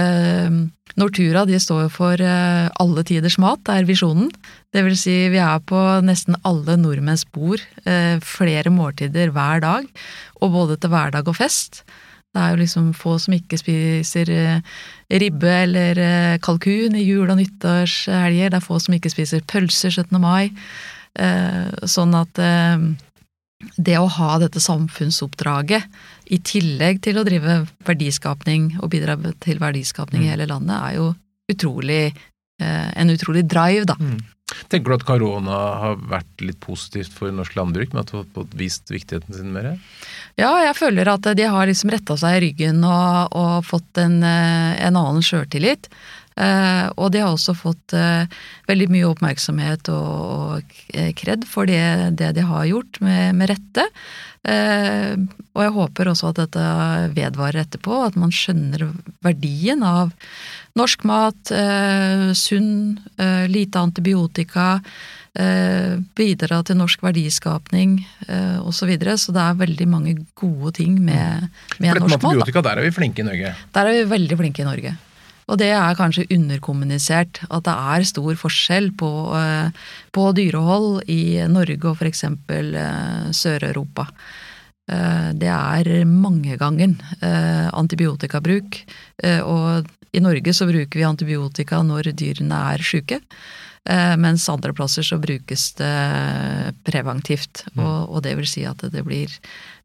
Nortura 0.95 1.43
de 1.49 1.59
står 1.59 1.89
for 1.91 2.23
alle 2.23 3.03
tiders 3.09 3.35
mat, 3.43 3.59
er 3.75 3.89
visjonen. 3.89 4.29
Det 4.71 4.85
vil 4.87 4.95
si 4.95 5.17
vi 5.35 5.41
er 5.43 5.59
på 5.67 5.81
nesten 6.07 6.39
alle 6.47 6.77
nordmenns 6.79 7.27
bord 7.35 7.65
flere 8.23 8.71
måltider 8.71 9.35
hver 9.35 9.67
dag, 9.67 9.91
og 10.39 10.55
både 10.55 10.79
til 10.79 10.95
hverdag 10.95 11.27
og 11.27 11.41
fest. 11.41 11.83
Det 12.37 12.43
er 12.43 12.53
jo 12.53 12.61
liksom 12.61 12.93
få 12.93 13.15
som 13.23 13.33
ikke 13.33 13.57
spiser 13.57 14.31
eh, 14.35 14.75
ribbe 15.23 15.53
eller 15.63 16.01
eh, 16.03 16.37
kalkun 16.45 16.99
i 16.99 17.07
jul- 17.07 17.33
og 17.33 17.39
nyttårshelger. 17.41 18.53
Det 18.53 18.61
er 18.61 18.65
få 18.65 18.77
som 18.83 18.97
ikke 18.97 19.13
spiser 19.13 19.45
pølser 19.49 19.95
17. 19.95 20.21
mai. 20.21 20.53
Eh, 21.17 21.73
sånn 21.89 22.13
at 22.19 22.37
det 23.81 23.97
å 23.97 24.11
ha 24.19 24.31
dette 24.43 24.61
samfunnsoppdraget 24.61 25.87
i 26.29 26.39
tillegg 26.45 27.01
til 27.07 27.17
å 27.17 27.25
drive 27.25 27.63
verdiskapning 27.89 28.75
og 28.83 28.91
bidra 28.93 29.17
til 29.41 29.63
verdiskapning 29.63 30.27
i 30.27 30.29
mm. 30.29 30.33
hele 30.35 30.51
landet, 30.51 30.77
er 30.77 30.99
jo 30.99 31.07
utrolig 31.49 32.03
en 32.63 33.11
utrolig 33.13 33.45
drive, 33.45 33.85
da. 33.91 33.97
Mm. 34.01 34.21
Tenker 34.71 34.93
du 34.93 34.95
at 34.95 35.07
korona 35.07 35.57
har 35.81 35.97
vært 36.07 36.43
litt 36.45 36.59
positivt 36.63 37.15
for 37.15 37.35
norsk 37.35 37.57
landbruk, 37.59 37.91
med 37.93 38.05
at 38.05 38.13
du 38.13 38.19
har 38.21 38.29
fått 38.37 38.53
vist 38.59 38.93
viktigheten 38.95 39.35
sin 39.35 39.51
mer? 39.55 39.73
Ja, 40.39 40.53
jeg 40.63 40.77
føler 40.79 41.11
at 41.11 41.27
de 41.35 41.49
har 41.51 41.67
liksom 41.67 41.91
retta 41.91 42.15
seg 42.21 42.39
i 42.39 42.45
ryggen 42.47 42.85
og, 42.87 43.35
og 43.35 43.67
fått 43.67 43.99
en, 43.99 44.21
eh, 44.23 44.77
en 44.87 45.01
annen 45.03 45.25
sjøltillit. 45.25 45.91
Eh, 46.37 46.87
og 47.01 47.13
de 47.15 47.23
har 47.25 47.33
også 47.33 47.55
fått 47.57 47.95
eh, 47.97 48.29
veldig 48.69 48.91
mye 48.93 49.09
oppmerksomhet 49.09 49.89
og, 49.89 50.77
kred 51.17 51.47
for 51.49 51.69
det, 51.69 52.17
det, 52.21 52.35
de 52.37 52.45
har 52.45 52.69
gjort, 52.69 53.01
med, 53.05 53.37
med 53.39 53.53
rette. 53.55 53.87
Eh, 54.47 55.17
og 55.57 55.65
jeg 55.65 55.75
håper 55.79 56.13
også 56.13 56.31
at 56.31 56.43
dette 56.43 56.65
vedvarer 57.17 57.65
etterpå, 57.65 58.03
at 58.05 58.19
man 58.21 58.35
skjønner 58.35 58.91
verdien 59.25 59.85
av 59.87 60.13
norsk 60.77 61.07
mat, 61.09 61.53
eh, 61.57 62.33
sunn, 62.37 62.99
eh, 63.17 63.47
lite 63.49 63.81
antibiotika, 63.81 64.81
bidra 66.17 66.63
til 66.65 66.79
norsk 66.79 67.03
verdiskapning 67.05 67.99
eh, 68.25 68.57
osv. 68.57 68.79
Så, 68.79 68.87
videre. 68.89 69.19
så 69.21 69.35
det 69.37 69.43
er 69.43 69.59
veldig 69.61 69.87
mange 69.93 70.15
gode 70.33 70.73
ting 70.79 70.95
med, 70.97 71.51
med 71.77 72.01
norsk 72.01 72.09
mat. 72.09 72.25
Antibiotika, 72.25 72.63
der 72.65 72.81
er 72.81 72.87
vi 72.87 72.95
flinke 72.97 73.21
i 73.21 73.27
Norge? 73.27 73.51
Der 73.77 73.91
er 73.91 73.99
vi 73.99 74.07
veldig 74.15 74.39
flinke 74.41 74.65
i 74.65 74.69
Norge. 74.71 74.95
Og 75.47 75.61
det 75.61 75.69
er 75.71 75.99
kanskje 75.99 76.27
underkommunisert 76.35 77.43
at 77.47 77.67
det 77.69 77.75
er 77.95 78.07
stor 78.09 78.35
forskjell 78.41 78.89
på, 78.99 79.11
på 80.11 80.25
dyrehold 80.35 81.05
i 81.07 81.39
Norge 81.47 81.93
og 81.93 82.01
f.eks. 82.03 82.25
Sør-Europa. 83.39 84.09
Eh, 84.87 85.31
det 85.35 85.51
er 85.51 86.07
mangegangen 86.07 86.97
eh, 87.21 87.67
antibiotikabruk. 87.75 88.81
Eh, 89.23 89.43
og 89.43 89.87
i 90.15 90.23
Norge 90.23 90.55
så 90.55 90.69
bruker 90.69 91.01
vi 91.01 91.07
antibiotika 91.07 91.83
når 91.83 92.13
dyrene 92.17 92.67
er 92.75 92.85
syke. 92.85 93.21
Mens 94.19 94.49
andre 94.51 94.73
plasser 94.75 95.05
så 95.07 95.15
brukes 95.23 95.69
det 95.79 95.91
preventivt. 96.89 97.61
Mm. 97.77 97.85
Og, 97.85 97.99
og, 98.17 98.23
det 98.25 98.33
vil 98.35 98.49
si 98.51 98.65
at 98.67 98.81
det 98.91 99.05
blir 99.07 99.31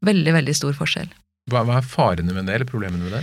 veldig, 0.01 0.33
veldig 0.39 0.55
stor 0.57 0.73
forskjell. 0.73 1.11
Hva, 1.53 1.61
hva 1.67 1.75
er 1.77 1.85
farene 1.85 2.33
med 2.33 2.49
det, 2.49 2.55
eller 2.55 2.69
problemene 2.71 3.05
med 3.05 3.13
det? 3.19 3.21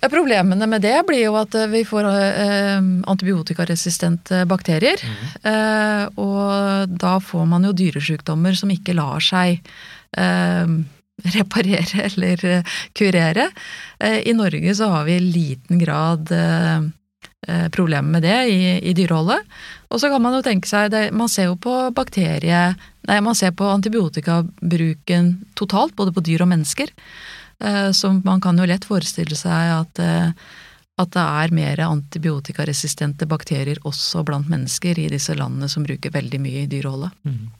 Problemene 0.00 0.66
med 0.66 0.82
det 0.82 0.96
blir 1.06 1.26
jo 1.26 1.34
at 1.36 1.52
vi 1.68 1.82
får 1.84 2.06
eh, 2.08 2.80
antibiotikaresistente 3.12 4.46
bakterier. 4.48 5.02
Mm. 5.04 5.26
Eh, 5.52 6.06
og 6.22 6.96
da 6.96 7.18
får 7.20 7.44
man 7.50 7.68
jo 7.68 7.74
dyresjukdommer 7.76 8.56
som 8.56 8.72
ikke 8.72 8.96
lar 8.96 9.20
seg 9.22 9.60
eh, 10.16 10.72
reparere 11.36 12.02
eller 12.08 12.44
eh, 12.44 12.72
kurere. 12.96 13.50
Eh, 13.98 14.28
I 14.28 14.34
Norge 14.34 14.74
så 14.74 14.88
har 14.94 15.04
vi 15.04 15.16
i 15.16 15.26
liten 15.26 15.78
grad 15.78 16.32
eh, 16.32 16.88
problemer 17.74 18.16
med 18.16 18.22
det 18.22 18.38
i, 18.48 18.58
i 18.88 18.94
dyreholdet. 18.94 19.44
Og 19.90 20.00
så 20.00 20.08
kan 20.08 20.22
man 20.22 20.38
jo 20.38 20.44
tenke 20.46 20.68
seg, 20.70 20.92
det, 20.94 21.10
man 21.12 21.28
ser 21.28 21.50
jo 21.50 21.60
på 21.60 21.90
bakterie... 21.94 22.72
Nei, 23.02 23.16
man 23.18 23.34
ser 23.34 23.50
på 23.58 23.66
antibiotikabruken 23.66 25.32
totalt, 25.58 25.96
både 25.98 26.12
på 26.14 26.22
dyr 26.22 26.44
og 26.44 26.52
mennesker. 26.52 26.92
Så 27.94 28.08
man 28.24 28.40
kan 28.42 28.58
jo 28.58 28.66
lett 28.66 28.84
forestille 28.88 29.36
seg 29.38 29.72
at, 29.76 30.00
at 30.02 31.10
det 31.14 31.22
er 31.22 31.54
mer 31.54 31.82
antibiotikaresistente 31.86 33.28
bakterier 33.30 33.78
også 33.86 34.24
blant 34.26 34.50
mennesker 34.50 34.98
i 34.98 35.08
disse 35.12 35.36
landene 35.38 35.70
som 35.70 35.86
bruker 35.86 36.14
veldig 36.14 36.40
mye 36.42 36.64
i 36.64 36.70
dyreholdet. 36.70 37.14
Mm. 37.22 37.50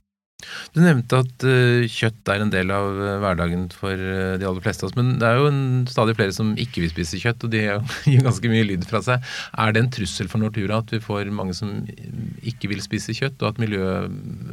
Du 0.74 0.80
nevnte 0.82 1.20
at 1.22 1.44
uh, 1.46 1.84
kjøtt 1.90 2.30
er 2.32 2.44
en 2.44 2.52
del 2.52 2.72
av 2.74 2.98
hverdagen 3.22 3.68
for 3.74 3.94
de 3.94 4.46
aller 4.48 4.64
fleste 4.64 4.84
av 4.84 4.90
oss. 4.90 4.96
Men 4.98 5.14
det 5.20 5.28
er 5.28 5.38
jo 5.38 5.50
stadig 5.92 6.16
flere 6.18 6.34
som 6.36 6.52
ikke 6.60 6.84
vil 6.84 6.92
spise 6.92 7.20
kjøtt, 7.22 7.46
og 7.46 7.54
de 7.54 7.62
gir 8.10 8.26
ganske 8.26 8.52
mye 8.52 8.66
lyd 8.68 8.86
fra 8.88 9.02
seg. 9.04 9.32
Er 9.62 9.74
det 9.74 9.84
en 9.84 9.92
trussel 9.94 10.30
for 10.32 10.42
Nortura 10.42 10.82
at 10.82 10.92
vi 10.94 11.02
får 11.02 11.32
mange 11.34 11.56
som 11.58 11.74
ikke 12.42 12.72
vil 12.72 12.82
spise 12.84 13.16
kjøtt, 13.16 13.38
og 13.42 13.52
at 13.52 13.62
miljø, 13.62 14.06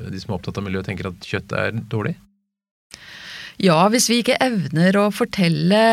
de 0.10 0.22
som 0.22 0.34
er 0.34 0.40
opptatt 0.40 0.62
av 0.62 0.68
miljø, 0.68 0.86
tenker 0.86 1.12
at 1.12 1.32
kjøtt 1.32 1.56
er 1.58 1.80
dårlig? 1.92 2.18
Ja, 3.60 3.80
hvis 3.92 4.08
vi 4.08 4.22
ikke 4.22 4.38
evner 4.40 4.96
å 4.96 5.10
fortelle 5.12 5.84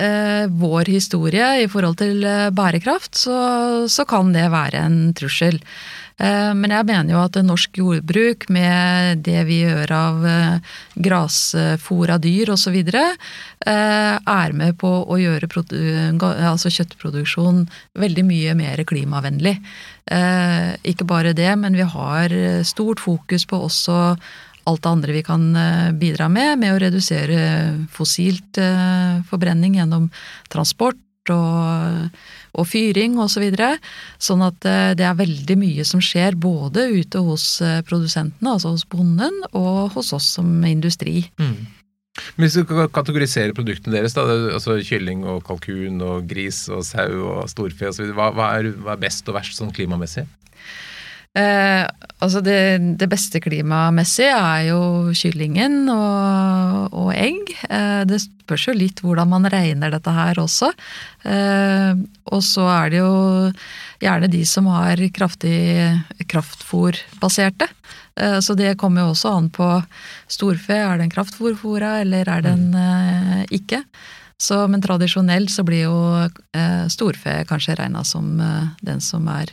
eh, 0.00 0.44
vår 0.48 0.88
historie 0.88 1.50
i 1.60 1.66
forhold 1.68 1.98
til 2.00 2.24
bærekraft, 2.56 3.12
så, 3.26 3.40
så, 3.92 4.06
kan 4.08 4.32
det 4.32 4.46
være 4.54 4.80
en 4.88 5.00
trussel. 5.18 5.60
Eh, 6.20 6.52
men 6.56 6.72
jeg 6.74 6.86
mener 6.88 7.14
jo 7.14 7.20
at 7.22 7.38
norsk 7.44 7.80
jordbruk, 7.80 8.48
med 8.52 9.22
det 9.24 9.40
vi 9.48 9.62
gjør 9.62 9.92
av 9.96 10.26
eh, 10.28 10.74
av 12.12 12.20
dyr 12.24 12.52
osv., 12.52 12.76
eh, 12.76 13.14
er 13.70 14.56
med 14.56 14.76
på 14.80 14.90
å 15.00 15.20
gjøre 15.20 15.48
altså 16.20 16.72
kjøttproduksjon 16.72 17.64
veldig 18.00 18.26
mye 18.28 18.56
mer 18.58 18.84
klimavennlig. 18.84 19.58
Ikke 20.10 21.04
bare 21.06 21.30
det, 21.38 21.52
men 21.60 21.76
vi 21.78 21.84
har 21.86 22.32
stort 22.66 22.98
fokus 22.98 23.44
på 23.46 23.60
også 23.68 24.16
alt 24.68 24.82
det 24.84 24.90
andre 24.90 25.14
vi 25.16 25.22
kan 25.26 25.46
bidra 26.00 26.28
med, 26.32 26.58
med 26.60 26.74
å 26.74 26.80
redusere 26.82 27.38
fossilt 27.92 28.60
forbrenning 29.30 29.78
gjennom 29.78 30.10
transport 30.52 31.32
og 31.32 32.10
og 32.58 32.68
fyring 32.68 33.18
osv. 33.20 33.40
Så 33.40 33.42
videre. 33.42 33.74
sånn 34.20 34.42
at 34.44 34.66
eh, 34.68 34.92
det 34.98 35.06
er 35.06 35.18
veldig 35.18 35.56
mye 35.60 35.84
som 35.88 36.02
skjer 36.02 36.36
både 36.36 36.88
ute 36.92 37.22
hos 37.24 37.60
eh, 37.64 37.80
produsentene, 37.86 38.56
altså 38.56 38.74
hos 38.74 38.86
bonden, 38.90 39.36
og 39.56 39.94
hos 39.94 40.12
oss 40.16 40.26
som 40.36 40.48
industri. 40.66 41.24
Mm. 41.40 41.68
Hvis 42.36 42.58
du 42.58 42.66
kategoriserer 42.92 43.54
produktene 43.56 43.94
deres, 43.96 44.16
da, 44.18 44.26
altså 44.50 44.76
kylling 44.84 45.22
og 45.30 45.44
kalkun 45.46 46.02
og 46.04 46.26
gris 46.28 46.66
og 46.68 46.82
sau 46.84 47.22
og 47.30 47.46
storfe 47.48 47.88
osv., 47.88 48.10
hva, 48.12 48.28
hva, 48.34 48.50
hva 48.82 48.96
er 48.96 49.00
best 49.00 49.30
og 49.30 49.38
verst 49.38 49.56
sånn 49.56 49.72
klimamessig? 49.72 50.26
Eh, 51.38 51.84
altså 52.18 52.40
det, 52.42 52.58
det, 52.98 53.06
beste 53.06 53.38
klimamessig 53.38 54.26
er 54.26 54.64
jo 54.72 54.80
kyllingen 55.14 55.84
og, 55.92 56.90
og 56.90 57.12
egg. 57.14 57.52
Eh, 57.70 58.02
det 58.10 58.18
spørs 58.24 58.66
jo 58.66 58.74
litt 58.74 59.02
hvordan 59.04 59.30
man 59.30 59.46
regner 59.52 59.94
dette 59.94 60.14
her 60.16 60.40
også. 60.42 60.72
Eh, 61.22 61.92
og 62.34 62.42
så 62.42 62.66
er 62.74 62.90
det 62.90 63.02
jo 63.02 63.14
gjerne 64.02 64.30
de 64.32 64.42
som 64.48 64.70
har 64.74 65.02
kraftig 65.14 65.60
kraftfòrbaserte. 66.30 67.70
Eh, 68.20 68.38
så 68.40 68.54
det 68.54 68.76
kommer 68.78 69.04
jo 69.04 69.12
også 69.14 69.34
an 69.36 69.50
på 69.54 69.68
storfe. 70.30 70.76
Er 70.76 70.98
den 71.00 71.12
kraftfòrfòra, 71.12 72.00
eller 72.04 72.28
er 72.28 72.42
den 72.44 72.70
mm. 72.74 72.80
eh, 72.82 73.44
ikke? 73.60 73.84
Så, 74.40 74.64
men 74.72 74.80
tradisjonelt 74.80 75.52
så 75.52 75.64
blir 75.68 75.84
jo 75.84 75.96
eh, 76.56 76.84
storfe 76.88 77.42
kanskje 77.48 77.76
regna 77.76 78.04
som 78.08 78.38
den 78.80 79.02
som 79.04 79.28
er 79.28 79.52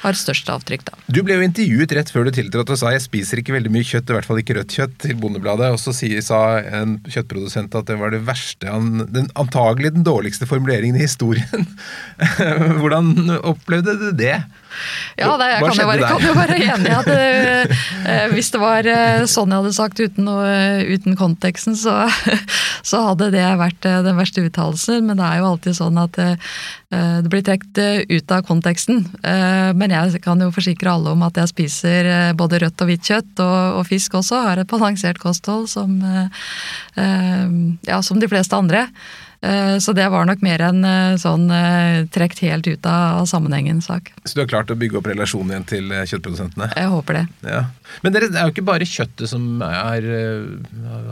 har 0.00 0.16
størst 0.16 0.48
avtrykk, 0.52 0.86
da. 0.88 0.98
Du 1.12 1.20
ble 1.26 1.36
jo 1.36 1.44
intervjuet 1.44 1.92
rett 1.96 2.12
før 2.12 2.28
du 2.28 2.32
tiltrådte 2.36 2.76
og 2.76 2.80
sa 2.80 2.92
jeg 2.94 3.04
spiser 3.04 3.42
ikke 3.42 3.54
veldig 3.56 3.72
mye 3.74 3.86
kjøtt, 3.86 4.08
i 4.08 4.16
hvert 4.16 4.28
fall 4.28 4.40
ikke 4.40 4.56
rødt 4.56 4.76
kjøtt, 4.76 4.96
til 5.04 5.18
Bondebladet. 5.20 5.68
Og 5.74 5.80
så 5.82 5.94
sa 6.24 6.40
en 6.80 6.96
kjøttprodusent 7.08 7.76
at 7.76 7.90
det 7.90 7.98
var 8.00 8.14
det 8.14 8.22
verste, 8.28 8.72
den, 9.12 9.28
antagelig 9.40 9.94
den 9.96 10.06
dårligste 10.06 10.48
formuleringen 10.48 10.96
i 10.96 11.04
historien. 11.04 11.68
Hvordan 12.80 13.36
opplevde 13.40 13.98
du 14.00 14.10
det? 14.16 14.38
Ja, 15.18 15.34
det, 15.40 15.48
jeg 15.50 15.64
kan 15.64 15.78
jo, 15.80 15.86
være, 15.90 16.08
kan 16.08 16.26
jo 16.26 16.34
være 16.36 16.58
enig 16.64 16.90
i 16.90 16.96
at 16.96 17.08
eh, 17.14 17.78
eh, 18.06 18.26
hvis 18.34 18.50
det 18.54 18.60
var 18.62 18.86
eh, 18.88 19.24
sånn 19.30 19.52
jeg 19.52 19.62
hadde 19.62 19.76
sagt 19.76 20.02
uten, 20.02 20.28
noe, 20.28 20.50
uten 20.88 21.16
konteksten, 21.18 21.76
så, 21.78 22.04
så 22.90 23.02
hadde 23.08 23.30
det 23.34 23.46
vært 23.60 23.88
eh, 23.88 24.00
den 24.06 24.18
verste 24.20 24.44
uttalelsen. 24.46 25.06
Men 25.08 25.20
det 25.20 25.28
er 25.28 25.40
jo 25.40 25.48
alltid 25.52 25.78
sånn 25.80 26.00
at 26.00 26.20
eh, 26.22 26.52
eh, 26.94 27.16
det 27.24 27.32
blir 27.32 27.44
trukket 27.46 27.82
eh, 27.82 28.02
ut 28.10 28.36
av 28.36 28.44
konteksten. 28.48 29.04
Eh, 29.22 29.70
Men 29.76 29.94
jeg 29.94 30.22
kan 30.24 30.40
jo 30.42 30.50
forsikre 30.54 30.94
alle 30.94 31.14
om 31.14 31.24
at 31.26 31.40
jeg 31.40 31.52
spiser 31.52 32.10
eh, 32.10 32.32
både 32.38 32.62
rødt 32.64 32.84
og 32.84 32.90
hvitt 32.92 33.10
kjøtt, 33.10 33.34
og, 33.42 33.80
og 33.80 33.88
fisk 33.90 34.18
også. 34.20 34.44
Har 34.48 34.62
et 34.62 34.70
balansert 34.70 35.20
kosthold 35.22 35.68
som, 35.72 35.98
eh, 36.04 36.46
eh, 37.00 37.58
ja, 37.90 38.00
som 38.06 38.20
de 38.22 38.30
fleste 38.30 38.56
andre. 38.56 38.86
Eh, 39.42 39.78
Så 39.78 39.92
det 39.96 40.08
var 40.12 40.26
nok 40.28 40.42
mer 40.44 40.60
en 40.60 40.84
eh, 40.84 41.16
sånn 41.20 41.48
eh, 41.54 42.04
trukket 42.12 42.42
helt 42.44 42.66
ut 42.68 42.86
av 42.86 43.24
sammenhengen 43.30 43.80
sak. 43.80 44.12
Så 44.24 44.36
du 44.36 44.42
har 44.42 44.50
klart 44.50 44.72
å 44.72 44.76
bygge 44.76 45.00
opp 45.00 45.08
relasjonen 45.08 45.54
igjen 45.54 45.68
til 45.70 45.94
kjøttprodusentene? 45.96 46.68
Jeg 46.76 46.90
håper 46.92 47.20
det. 47.20 47.24
Ja. 47.48 47.62
Men 48.04 48.14
dere, 48.14 48.28
det 48.30 48.40
er 48.40 48.48
jo 48.48 48.54
ikke 48.54 48.66
bare 48.68 48.88
kjøttet 48.88 49.30
som 49.32 49.62
er, 49.64 50.04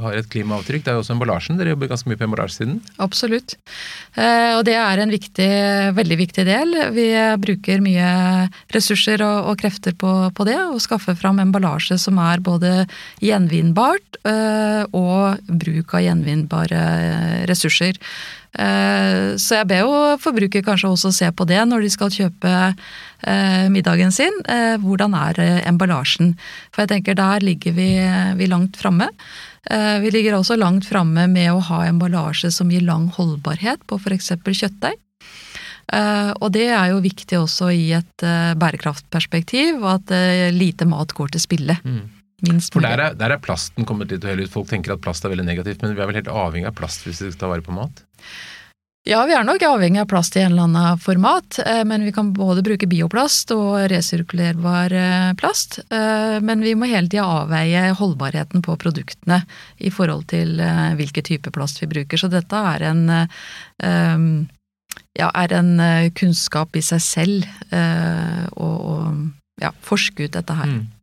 har 0.04 0.18
et 0.18 0.28
klimaavtrykk, 0.30 0.84
det 0.84 0.92
er 0.92 0.98
jo 0.98 1.02
også 1.02 1.14
emballasjen. 1.16 1.56
Dere 1.58 1.72
jobber 1.72 1.90
ganske 1.90 2.10
mye 2.10 2.20
på 2.20 2.26
emballasjesiden. 2.28 2.76
Absolutt. 3.02 3.56
Og 4.18 4.62
det 4.68 4.76
er 4.78 5.02
en 5.02 5.10
viktig, 5.10 5.48
veldig 5.96 6.18
viktig 6.20 6.44
del. 6.46 6.76
Vi 6.94 7.08
bruker 7.42 7.82
mye 7.82 8.12
ressurser 8.74 9.24
og, 9.26 9.50
og 9.50 9.58
krefter 9.58 9.96
på, 9.98 10.12
på 10.36 10.46
det, 10.46 10.58
å 10.68 10.78
skaffe 10.82 11.16
fram 11.18 11.42
emballasje 11.42 11.98
som 11.98 12.20
er 12.22 12.44
både 12.46 12.84
gjenvinnbart 13.24 14.20
og 14.94 15.50
bruk 15.50 15.96
av 15.98 16.04
gjenvinnbare 16.06 16.86
ressurser. 17.50 17.98
Eh, 18.58 19.36
Så 19.36 19.58
jeg 19.60 19.68
ber 19.68 19.84
jo 19.84 19.98
forbruker 20.22 20.64
kanskje 20.64 20.90
også 20.90 21.12
se 21.14 21.28
på 21.32 21.46
det 21.48 21.60
når 21.68 21.84
de 21.84 21.90
skal 21.92 22.12
kjøpe 22.12 22.52
eh, 22.68 23.66
middagen 23.72 24.12
sin. 24.14 24.34
Eh, 24.48 24.78
Hvordan 24.82 25.14
er 25.14 25.40
emballasjen? 25.68 26.34
For 26.72 26.84
jeg 26.84 26.94
tenker 26.94 27.18
der 27.18 27.44
ligger 27.44 27.76
vi, 27.76 27.90
vi 28.40 28.50
langt 28.50 28.76
framme. 28.80 29.10
Vi 29.68 30.08
ligger 30.08 30.38
også 30.38 30.56
langt 30.56 30.86
framme 30.88 31.26
med 31.28 31.50
å 31.52 31.58
ha 31.60 31.82
emballasje 31.84 32.48
som 32.54 32.70
gir 32.72 32.86
lang 32.86 33.10
holdbarhet 33.12 33.82
på 33.84 33.98
f.eks. 34.00 34.30
kjøttdeig. 34.40 34.96
Og 36.40 36.48
det 36.54 36.68
er 36.72 36.94
jo 36.94 37.02
viktig 37.04 37.36
også 37.36 37.68
i 37.76 37.90
et 37.98 38.24
bærekraftperspektiv, 38.56 39.84
at 39.84 40.14
lite 40.56 40.88
mat 40.88 41.12
går 41.12 41.34
til 41.34 41.44
spille. 41.44 41.76
Minst 42.46 42.70
For 42.74 42.84
der 42.84 43.00
er, 43.02 43.16
der 43.18 43.34
er 43.34 43.42
plasten 43.42 43.86
kommet 43.88 44.12
litt 44.14 44.26
høyere 44.26 44.46
ut. 44.46 44.52
Folk 44.52 44.68
tenker 44.70 44.94
at 44.94 45.02
plast 45.02 45.24
er 45.26 45.32
veldig 45.32 45.48
negativt, 45.48 45.82
men 45.82 45.96
vi 45.96 46.04
er 46.04 46.10
vel 46.10 46.20
helt 46.20 46.30
avhengig 46.30 46.70
av 46.70 46.76
plast 46.78 47.02
hvis 47.06 47.24
vi 47.24 47.32
skal 47.32 47.40
ta 47.40 47.50
vare 47.50 47.66
på 47.66 47.74
mat? 47.74 48.04
Ja, 49.08 49.22
vi 49.24 49.32
er 49.32 49.44
nok 49.46 49.62
avhengig 49.64 50.02
av 50.02 50.08
plast 50.10 50.34
i 50.36 50.42
en 50.42 50.52
eller 50.52 50.66
annen 50.66 50.98
format, 51.00 51.56
eh, 51.64 51.80
men 51.88 52.02
vi 52.04 52.12
kan 52.12 52.34
både 52.36 52.60
bruke 52.66 52.86
bioplast 52.90 53.54
og 53.54 53.86
resirkulerbar 53.88 54.92
eh, 54.92 55.30
plast. 55.40 55.78
Eh, 55.88 56.36
Men 56.44 56.60
vi 56.60 56.74
må 56.76 56.90
hele 56.90 57.08
tida 57.08 57.24
avveie 57.24 57.86
holdbarheten 57.96 58.60
på 58.62 58.76
produktene 58.76 59.40
i 59.78 59.90
forhold 59.90 60.26
til 60.28 60.60
hvilken 60.98 61.24
type 61.24 61.50
plast 61.54 61.80
vi 61.80 61.88
bruker. 61.88 62.20
Så 62.20 62.28
dette 62.28 62.60
er 62.74 62.84
en, 62.90 63.02
ja, 65.18 65.30
er 65.30 65.56
en 65.56 65.72
kunnskap 66.14 66.76
i 66.76 66.84
seg 66.84 67.00
selv 67.02 67.48
å, 67.72 68.68
ja, 69.62 69.72
forske 69.82 70.28
ut 70.28 70.36
dette 70.36 70.54
her. 70.60 70.68
Mm. 70.68 70.97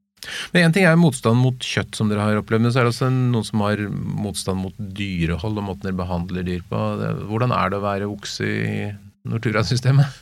Men 0.54 0.68
En 0.68 0.76
ting 0.76 0.88
er 0.88 1.00
motstand 1.00 1.40
mot 1.40 1.60
kjøtt, 1.60 1.96
som 1.98 2.12
dere 2.12 2.26
har 2.26 2.42
opplevd, 2.42 2.66
men 2.66 2.74
så 2.74 2.82
er 2.82 2.88
det 2.88 2.94
også 2.96 3.10
noen 3.14 3.48
som 3.48 3.64
har 3.66 3.82
motstand 3.92 4.62
mot 4.62 4.76
dyrehold 5.00 5.62
og 5.62 5.68
måten 5.70 5.90
dere 5.90 6.00
behandler 6.02 6.48
dyr 6.48 6.66
på. 6.70 6.84
Hvordan 7.30 7.56
er 7.56 7.72
det 7.72 7.80
å 7.80 7.86
være 7.86 8.12
okse 8.12 8.50
i 8.50 8.90
Nortura-systemet? 9.26 10.22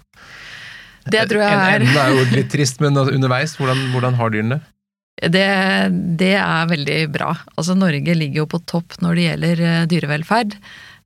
Det 1.03 1.25
tror 1.27 1.41
jeg 1.43 1.55
er 1.55 1.81
enden 1.81 1.99
er 1.99 2.13
jo 2.15 2.27
litt 2.31 2.51
trist, 2.53 2.79
men 2.83 2.95
altså, 2.95 3.15
underveis, 3.15 3.57
hvordan, 3.59 3.89
hvordan 3.91 4.15
har 4.19 4.31
dyrene 4.31 4.57
det? 4.57 4.69
Det, 5.33 5.49
det 6.19 6.33
er 6.39 6.71
veldig 6.71 6.99
bra. 7.13 7.33
Altså 7.53 7.75
Norge 7.77 8.15
ligger 8.17 8.43
jo 8.43 8.49
på 8.49 8.63
topp 8.67 8.97
når 9.03 9.15
det 9.15 9.25
gjelder 9.27 9.61
eh, 9.67 9.83
dyrevelferd. 9.91 10.55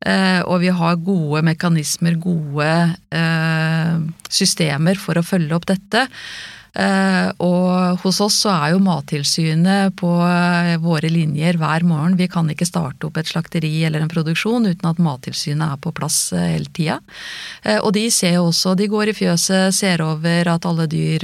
Eh, 0.06 0.42
og 0.46 0.62
vi 0.62 0.72
har 0.74 1.00
gode 1.02 1.42
mekanismer, 1.46 2.18
gode 2.22 2.70
eh, 3.18 3.98
systemer 4.30 5.00
for 5.02 5.20
å 5.20 5.26
følge 5.26 5.58
opp 5.58 5.68
dette. 5.70 6.06
Eh, 6.78 7.30
og 7.42 8.04
hos 8.04 8.20
oss 8.22 8.36
så 8.44 8.52
er 8.54 8.74
jo 8.74 8.82
Mattilsynet 8.84 9.96
på 9.98 10.10
eh, 10.22 10.76
våre 10.84 11.10
linjer 11.10 11.58
hver 11.58 11.86
morgen. 11.88 12.18
Vi 12.20 12.28
kan 12.32 12.50
ikke 12.52 12.68
starte 12.68 13.08
opp 13.08 13.18
et 13.18 13.30
slakteri 13.32 13.72
eller 13.88 14.04
en 14.04 14.12
produksjon 14.12 14.68
uten 14.68 14.90
at 14.90 15.02
Mattilsynet 15.02 15.66
er 15.74 15.82
på 15.82 15.94
plass 15.98 16.20
eh, 16.36 16.52
hele 16.54 16.70
tida. 16.76 17.00
Og 17.82 17.90
de 17.96 18.06
ser 18.14 18.38
også, 18.40 18.76
de 18.78 18.88
går 18.92 19.12
i 19.12 19.16
fjøset, 19.18 19.76
ser 19.76 20.02
over 20.04 20.48
at 20.52 20.66
alle 20.68 20.86
dyr 20.90 21.24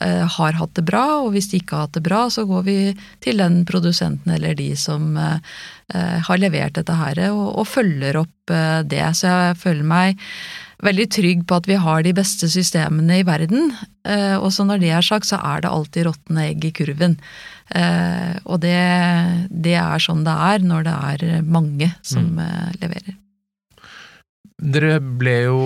har 0.00 0.56
hatt 0.58 0.72
det 0.74 0.84
bra, 0.88 1.04
og 1.22 1.34
hvis 1.34 1.50
de 1.50 1.60
ikke 1.60 1.76
har 1.76 1.86
hatt 1.86 1.96
det 1.98 2.02
bra, 2.06 2.24
så 2.32 2.44
går 2.48 2.64
vi 2.66 2.76
til 3.22 3.38
den 3.42 3.60
produsenten 3.68 4.32
eller 4.34 4.56
de 4.58 4.70
som 4.78 5.14
har 5.18 6.40
levert 6.40 6.74
dette 6.78 6.96
her, 6.96 7.20
og, 7.30 7.62
følger 7.68 8.18
opp 8.24 8.54
det. 8.88 9.04
Så 9.18 9.30
jeg 9.30 9.60
føler 9.62 9.86
meg 9.86 10.22
veldig 10.82 11.08
trygg 11.14 11.46
på 11.48 11.58
at 11.60 11.68
vi 11.70 11.78
har 11.78 12.04
de 12.04 12.14
beste 12.16 12.48
systemene 12.50 13.20
i 13.20 13.26
verden. 13.26 13.72
Eh, 14.08 14.36
og 14.36 14.50
så 14.54 14.66
når 14.66 14.82
det 14.82 14.92
er 14.96 15.06
sagt, 15.06 15.30
så 15.30 15.38
er 15.38 15.62
det 15.62 15.72
alltid 15.72 16.08
råtne 16.08 16.46
egg 16.50 16.66
i 16.68 16.74
kurven. 16.74 17.18
Eh, 17.72 18.36
og 18.44 18.62
det, 18.64 18.78
det 19.48 19.76
er 19.80 20.02
sånn 20.02 20.24
det 20.26 20.36
er 20.50 20.66
når 20.66 20.88
det 20.88 20.96
er 21.12 21.42
mange 21.46 21.92
som 22.06 22.34
mm. 22.36 22.78
leverer. 22.82 23.18
Dere 24.62 24.98
ble 25.00 25.34
jo 25.48 25.60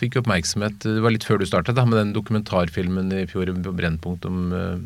fikk 0.00 0.16
oppmerksomhet 0.18 0.82
Det 0.82 1.02
var 1.04 1.12
litt 1.14 1.26
før 1.26 1.38
du 1.38 1.44
startet, 1.46 1.76
da, 1.78 1.84
med 1.86 2.00
den 2.00 2.14
dokumentarfilmen 2.16 3.12
i 3.14 3.26
fjor 3.30 3.52
på 3.54 3.74
Brennpunkt 3.76 4.26
om 4.26 4.48
eh, 4.50 4.80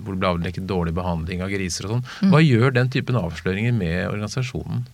hvor 0.00 0.14
det 0.14 0.22
ble 0.22 0.30
avdekket 0.30 0.68
dårlig 0.70 0.94
behandling 0.96 1.42
av 1.44 1.50
griser 1.52 1.88
og 1.88 1.96
sånn. 1.96 2.06
Mm. 2.22 2.32
Hva 2.32 2.42
gjør 2.44 2.76
den 2.76 2.92
typen 2.94 3.18
avsløringer 3.20 3.74
med 3.76 3.98
organisasjonen? 4.06 4.86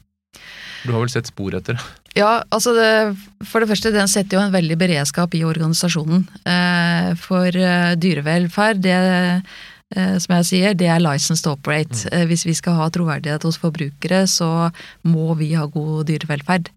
Du 0.82 0.92
har 0.92 1.02
vel 1.02 1.12
sett 1.12 1.30
spor 1.30 1.54
etter 1.56 1.78
det? 1.78 1.84
Ja, 2.18 2.42
altså 2.52 2.74
det, 2.76 3.16
For 3.48 3.62
det 3.62 3.70
første, 3.70 3.92
den 3.94 4.10
setter 4.10 4.36
jo 4.36 4.44
en 4.44 4.54
veldig 4.54 4.76
beredskap 4.80 5.34
i 5.36 5.44
organisasjonen. 5.48 6.26
Eh, 6.44 7.12
for 7.20 7.48
eh, 7.48 7.94
dyrevelferd, 7.96 8.82
det 8.84 8.96
eh, 8.98 10.16
som 10.20 10.36
jeg 10.38 10.48
sier, 10.50 10.76
det 10.76 10.90
er 10.92 11.02
license 11.04 11.44
to 11.44 11.54
operate. 11.56 12.04
Eh, 12.12 12.26
hvis 12.28 12.44
vi 12.48 12.56
skal 12.58 12.76
ha 12.80 12.90
troverdighet 12.92 13.46
hos 13.48 13.60
forbrukere, 13.62 14.26
så 14.28 14.70
må 15.08 15.32
vi 15.40 15.54
ha 15.56 15.64
god 15.72 16.10
dyrevelferd. 16.10 16.72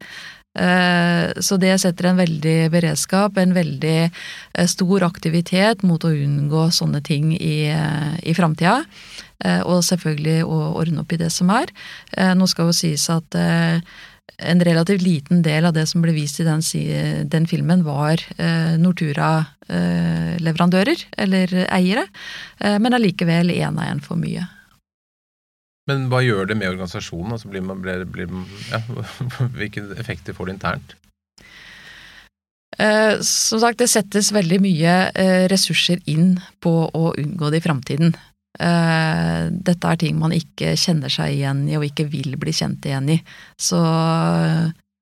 Eh, 0.55 1.31
Så 1.41 1.57
det 1.59 1.81
setter 1.81 2.05
en 2.09 2.17
veldig 2.17 2.71
beredskap, 2.71 3.37
en 3.37 3.53
veldig 3.53 4.03
eh, 4.07 4.67
stor 4.67 5.03
aktivitet 5.03 5.83
mot 5.83 6.03
å 6.03 6.15
unngå 6.15 6.71
sånne 6.71 7.01
ting 7.03 7.33
i, 7.35 7.67
eh, 7.67 8.19
i 8.23 8.33
framtida. 8.33 8.85
Og 9.67 9.83
selvfølgelig 9.83 10.43
å 10.47 10.79
ordne 10.79 10.99
opp 11.01 11.11
i 11.11 11.17
det 11.19 11.27
som 11.29 11.49
er. 11.51 11.65
Nå 12.39 12.47
skal 12.47 12.65
jo 12.69 12.73
sies 12.73 13.09
at 13.11 13.35
en 13.35 14.61
relativt 14.63 15.01
liten 15.03 15.41
del 15.43 15.65
av 15.67 15.73
det 15.75 15.87
som 15.91 15.99
ble 16.01 16.13
vist 16.15 16.39
i 16.39 16.47
den, 16.47 16.63
den 17.27 17.45
filmen, 17.45 17.83
var 17.83 18.15
Nortura-leverandører, 18.79 20.95
eller 21.19 21.67
eiere, 21.67 22.07
men 22.79 22.93
allikevel 22.95 23.51
én 23.51 23.75
av 23.75 23.83
én 23.91 23.99
for 24.01 24.15
mye. 24.15 24.47
Men 25.89 26.07
hva 26.09 26.21
gjør 26.25 26.47
det 26.49 26.57
med 26.57 26.71
organisasjonen? 26.73 27.35
Altså 27.35 27.49
blir 27.51 27.61
man, 27.65 27.81
blir, 27.83 28.05
blir, 28.09 28.31
ja, 28.71 28.81
hvilke 29.57 29.83
effekter 30.01 30.37
får 30.37 30.49
det 30.49 30.55
internt? 30.57 30.95
Eh, 32.77 33.21
Som 33.21 33.61
sagt, 33.61 33.79
det 33.79 33.89
settes 33.91 34.33
veldig 34.35 34.59
mye 34.63 34.95
eh, 35.13 35.43
ressurser 35.51 36.01
inn 36.11 36.35
på 36.63 36.73
å 36.89 37.11
unngå 37.13 37.51
det 37.53 37.61
i 37.61 37.65
framtiden. 37.65 38.15
Eh, 38.59 39.45
Dette 39.51 39.91
er 39.91 40.01
ting 40.01 40.17
man 40.19 40.33
ikke 40.35 40.73
kjenner 40.79 41.11
seg 41.11 41.37
igjen 41.37 41.65
i 41.69 41.77
og 41.77 41.85
ikke 41.87 42.07
vil 42.11 42.35
bli 42.41 42.55
kjent 42.55 42.85
igjen 42.87 43.13
i. 43.15 43.19
Så, 43.61 43.79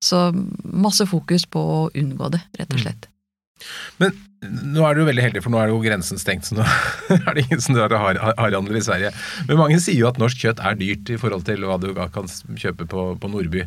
så 0.04 0.22
masse 0.64 1.08
fokus 1.10 1.48
på 1.48 1.64
å 1.64 1.82
unngå 1.96 2.30
det, 2.36 2.44
rett 2.60 2.76
og 2.76 2.86
slett. 2.86 3.10
Men 4.02 4.14
nå 4.44 4.84
er 4.88 4.96
du 4.98 5.02
jo 5.04 5.08
veldig 5.08 5.24
heldig, 5.28 5.42
for 5.46 5.54
nå 5.54 5.60
er 5.62 5.72
jo 5.72 5.80
grensen 5.84 6.20
stengt, 6.22 6.48
så 6.50 6.58
nå 6.58 6.66
er 7.18 7.30
det 7.38 7.46
ingen 7.46 7.62
som 7.64 7.76
drar 7.78 7.92
til 7.94 8.02
har- 8.02 8.20
harhandel 8.40 8.80
i 8.80 8.84
Sverige. 8.86 9.12
Men 9.50 9.60
mange 9.62 9.80
sier 9.84 10.00
jo 10.02 10.10
at 10.10 10.20
norsk 10.22 10.42
kjøtt 10.46 10.64
er 10.64 10.80
dyrt 10.80 11.14
i 11.16 11.20
forhold 11.22 11.46
til 11.48 11.64
hva 11.68 11.78
du 11.82 11.90
kan 11.96 12.28
kjøpe 12.60 12.88
på, 12.92 13.06
på 13.22 13.32
Nordby. 13.32 13.64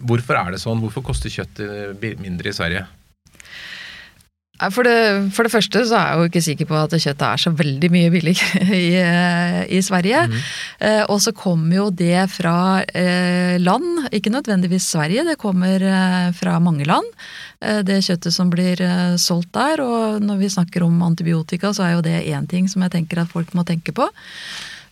Hvorfor 0.00 0.38
er 0.40 0.54
det 0.54 0.62
sånn? 0.62 0.80
Hvorfor 0.80 1.04
koster 1.10 1.32
kjøtt 1.32 1.60
eh, 1.60 2.14
mindre 2.22 2.48
i 2.52 2.56
Sverige? 2.56 2.86
For 4.68 4.84
det, 4.84 5.32
for 5.32 5.46
det 5.46 5.52
første 5.54 5.84
så 5.88 5.96
er 5.96 6.08
jeg 6.10 6.20
jo 6.20 6.30
ikke 6.30 6.42
sikker 6.44 6.68
på 6.68 6.76
at 6.76 6.96
kjøttet 6.96 7.26
er 7.26 7.40
så 7.40 7.52
veldig 7.56 7.90
mye 7.94 8.10
billigere 8.12 8.64
i, 8.76 8.88
eh, 9.00 9.60
i 9.72 9.80
Sverige. 9.84 10.26
Eh, 10.84 11.02
og 11.06 11.20
så 11.24 11.32
kommer 11.36 11.78
jo 11.78 11.86
det 11.94 12.26
fra 12.34 12.82
eh, 12.84 13.56
land, 13.62 14.10
ikke 14.12 14.32
nødvendigvis 14.34 14.90
Sverige, 14.92 15.24
det 15.30 15.38
kommer 15.40 15.80
eh, 15.80 16.28
fra 16.36 16.58
mange 16.60 16.84
land. 16.88 17.08
Eh, 17.60 17.80
det 17.86 18.02
kjøttet 18.04 18.36
som 18.36 18.52
blir 18.52 18.80
eh, 18.84 19.16
solgt 19.20 19.54
der. 19.56 19.80
Og 19.84 20.20
når 20.24 20.42
vi 20.44 20.52
snakker 20.52 20.84
om 20.84 21.00
antibiotika, 21.08 21.72
så 21.76 21.86
er 21.86 21.96
jo 21.96 22.04
det 22.04 22.20
én 22.28 22.48
ting 22.50 22.68
som 22.68 22.84
jeg 22.84 22.98
tenker 22.98 23.22
at 23.22 23.32
folk 23.32 23.56
må 23.56 23.64
tenke 23.68 23.96
på. 23.96 24.08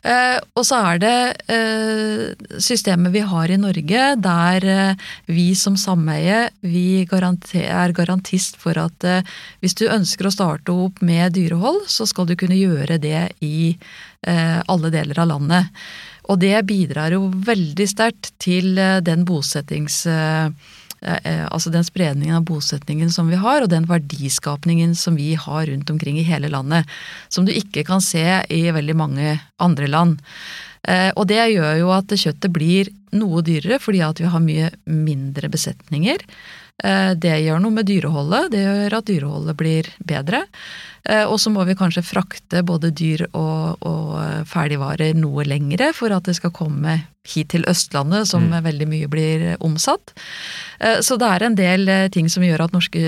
Eh, 0.07 0.39
og 0.55 0.63
så 0.67 0.79
er 0.93 1.01
det 1.03 1.15
eh, 1.51 2.59
systemet 2.63 3.11
vi 3.15 3.23
har 3.27 3.51
i 3.51 3.59
Norge, 3.59 4.05
der 4.23 4.67
eh, 4.71 5.09
vi 5.27 5.49
som 5.59 5.75
sameie 5.81 6.45
vi 6.63 7.03
er 7.03 7.95
garantist 7.97 8.61
for 8.63 8.79
at 8.79 9.09
hvis 9.59 9.75
du 9.79 9.89
ønsker 9.91 10.29
å 10.29 10.35
starte 10.35 10.75
opp 10.75 11.03
med 11.03 11.35
dyrehold, 11.35 11.85
så 11.91 12.07
skal 12.07 12.29
du 12.29 12.37
kunne 12.39 12.59
gjøre 12.59 13.01
det 13.03 13.29
i 13.45 13.75
alle 14.27 14.91
deler 14.91 15.21
av 15.23 15.29
landet. 15.31 15.69
Og 16.29 16.41
det 16.43 16.57
bidrar 16.67 17.15
jo 17.15 17.29
veldig 17.31 17.87
sterkt 17.89 18.33
til 18.43 18.75
den 19.07 19.23
bosettings 19.29 20.03
altså 21.01 21.71
den 21.71 21.87
spredningen 21.87 22.41
av 22.41 22.47
bosetningen 22.49 23.13
som 23.15 23.29
vi 23.31 23.39
har, 23.39 23.63
og 23.63 23.71
den 23.71 23.87
verdiskapningen 23.87 24.97
som 24.99 25.15
vi 25.19 25.35
har 25.39 25.69
rundt 25.71 25.91
omkring 25.93 26.19
i 26.19 26.27
hele 26.27 26.51
landet. 26.51 26.89
Som 27.31 27.47
du 27.47 27.53
ikke 27.55 27.85
kan 27.87 28.03
se 28.03 28.25
i 28.51 28.63
veldig 28.75 28.97
mange 28.99 29.37
andre 29.63 29.87
land. 29.87 30.19
Og 31.15 31.25
det 31.31 31.41
gjør 31.53 31.75
jo 31.81 31.93
at 31.95 32.15
kjøttet 32.19 32.55
blir 32.55 32.91
noe 33.15 33.43
dyrere, 33.47 33.79
fordi 33.83 34.03
at 34.05 34.21
vi 34.23 34.31
har 34.33 34.43
mye 34.43 34.71
mindre 34.91 35.51
besetninger. 35.53 36.25
Eh, 36.85 37.13
det 37.19 37.35
gjør 37.43 37.63
noe 37.63 37.75
med 37.75 37.89
dyreholdet, 37.89 38.53
det 38.53 38.63
gjør 38.63 38.99
at 39.01 39.09
dyreholdet 39.09 39.59
blir 39.59 39.89
bedre. 39.99 40.45
Eh, 41.03 41.25
og 41.25 41.41
så 41.43 41.51
må 41.51 41.65
vi 41.67 41.77
kanskje 41.79 42.07
frakte 42.07 42.63
både 42.67 42.93
dyr 42.95 43.25
og, 43.33 43.83
og 43.83 44.47
ferdigvarer 44.47 45.19
noe 45.19 45.47
lengre 45.49 45.91
for 45.97 46.15
at 46.15 46.29
det 46.29 46.37
skal 46.39 46.55
komme 46.55 47.01
hit 47.29 47.53
til 47.55 47.67
Østlandet, 47.71 48.29
som 48.31 48.49
mm. 48.49 48.59
veldig 48.65 48.89
mye 48.91 49.11
blir 49.11 49.45
omsatt. 49.65 50.15
Eh, 50.81 51.01
så 51.05 51.19
det 51.21 51.29
er 51.29 51.47
en 51.47 51.59
del 51.59 51.93
ting 52.15 52.31
som 52.33 52.47
gjør 52.47 52.67
at 52.67 52.75
norske, 52.77 53.03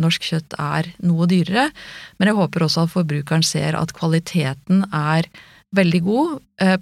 norsk 0.00 0.30
kjøtt 0.32 0.58
er 0.60 0.92
noe 1.06 1.28
dyrere. 1.30 1.70
Men 2.18 2.30
jeg 2.30 2.38
håper 2.40 2.66
også 2.66 2.86
at 2.86 2.94
forbrukeren 2.94 3.46
ser 3.46 3.78
at 3.78 3.94
kvaliteten 3.96 4.86
er 4.92 5.28
veldig 5.74 6.00
god, 6.06 6.34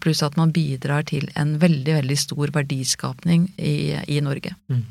pluss 0.04 0.20
at 0.20 0.34
man 0.36 0.50
bidrar 0.52 1.06
til 1.08 1.24
en 1.40 1.54
veldig, 1.62 1.94
veldig 2.02 2.16
stor 2.20 2.50
verdiskapning 2.52 3.46
i, 3.56 3.96
i 4.04 4.18
Norge. 4.20 4.52
Mm. 4.68 4.82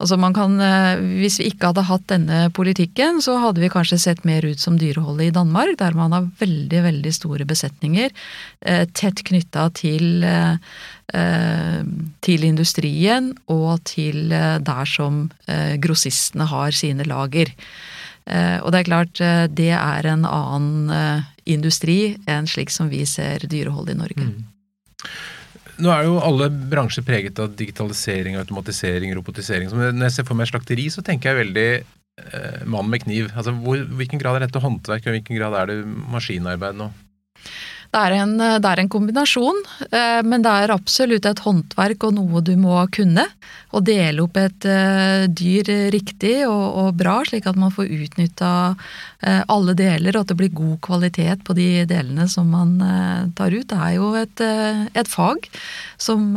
Altså 0.00 0.16
man 0.16 0.32
kan, 0.34 0.56
eh, 0.60 0.96
Hvis 1.20 1.38
vi 1.40 1.50
ikke 1.50 1.70
hadde 1.70 1.84
hatt 1.84 2.06
denne 2.08 2.38
politikken, 2.56 3.20
så 3.20 3.36
hadde 3.42 3.60
vi 3.60 3.68
kanskje 3.68 3.98
sett 4.00 4.24
mer 4.24 4.44
ut 4.44 4.60
som 4.60 4.78
dyreholdet 4.80 5.28
i 5.28 5.34
Danmark, 5.36 5.76
der 5.78 5.92
man 5.94 6.12
har 6.16 6.30
veldig 6.40 6.82
veldig 6.86 7.12
store 7.12 7.44
besetninger, 7.44 8.10
eh, 8.62 8.86
tett 8.94 9.22
knytta 9.24 9.68
til, 9.74 10.24
eh, 10.24 10.56
til 12.22 12.44
industrien 12.44 13.34
og 13.48 13.84
til 13.84 14.28
der 14.30 14.84
som 14.86 15.30
grossistene 15.46 16.46
har 16.46 16.70
sine 16.70 17.02
lager. 17.02 17.50
Og 18.62 18.70
det 18.70 18.78
er 18.78 18.84
klart, 18.84 19.14
det 19.52 19.72
er 19.74 20.06
en 20.06 20.24
annen 20.24 21.24
industri 21.46 22.16
enn 22.28 22.46
slik 22.46 22.70
som 22.70 22.88
vi 22.88 23.04
ser 23.04 23.40
dyrehold 23.40 23.90
i 23.90 23.94
Norge. 23.94 24.22
Mm. 24.22 24.44
Nå 25.80 25.92
er 25.94 26.06
jo 26.06 26.18
alle 26.20 26.50
bransjer 26.50 27.04
preget 27.06 27.38
av 27.42 27.54
digitalisering, 27.56 28.36
automatisering, 28.40 29.14
robotisering. 29.16 29.70
Så 29.70 29.78
når 29.78 30.06
jeg 30.06 30.16
ser 30.18 30.28
for 30.28 30.38
meg 30.38 30.50
slakteri, 30.50 30.86
så 30.92 31.04
tenker 31.06 31.30
jeg 31.30 31.46
veldig 31.46 31.68
eh, 31.80 32.62
mann 32.68 32.90
med 32.92 33.04
kniv. 33.06 33.30
Altså, 33.32 33.54
hvor, 33.64 33.80
Hvilken 34.00 34.20
grad 34.20 34.38
er 34.38 34.46
dette 34.46 34.62
håndverk, 34.62 35.06
og 35.06 35.16
hvilken 35.16 35.38
grad 35.40 35.56
er 35.56 35.72
det 35.72 35.78
maskinarbeid 36.12 36.76
nå? 36.80 36.90
Det 37.90 37.98
er, 37.98 38.12
en, 38.22 38.36
det 38.38 38.68
er 38.70 38.78
en 38.78 38.88
kombinasjon, 38.90 39.56
eh, 39.90 40.20
men 40.22 40.44
det 40.44 40.50
er 40.62 40.70
absolutt 40.70 41.24
et 41.26 41.40
håndverk 41.42 42.04
og 42.06 42.12
noe 42.20 42.42
du 42.46 42.52
må 42.54 42.76
kunne. 42.94 43.24
Å 43.74 43.82
dele 43.82 44.22
opp 44.22 44.38
et 44.38 44.66
eh, 44.70 45.24
dyr 45.26 45.72
riktig 45.90 46.36
og, 46.46 46.62
og 46.84 46.92
bra, 47.00 47.16
slik 47.26 47.48
at 47.50 47.58
man 47.58 47.74
får 47.74 47.90
utnytta 47.90 48.52
eh, 49.26 49.42
alle 49.42 49.74
deler, 49.74 50.14
og 50.14 50.22
at 50.22 50.30
det 50.30 50.38
blir 50.38 50.54
god 50.54 50.78
kvalitet 50.86 51.42
på 51.42 51.58
de 51.58 51.68
delene 51.90 52.28
som 52.30 52.54
man 52.54 52.78
tar 53.34 53.58
ut. 53.58 53.66
Det 53.74 53.82
er 53.82 53.98
jo 53.98 54.14
et, 54.22 54.46
et 54.94 55.10
fag 55.10 55.50
som 55.98 56.30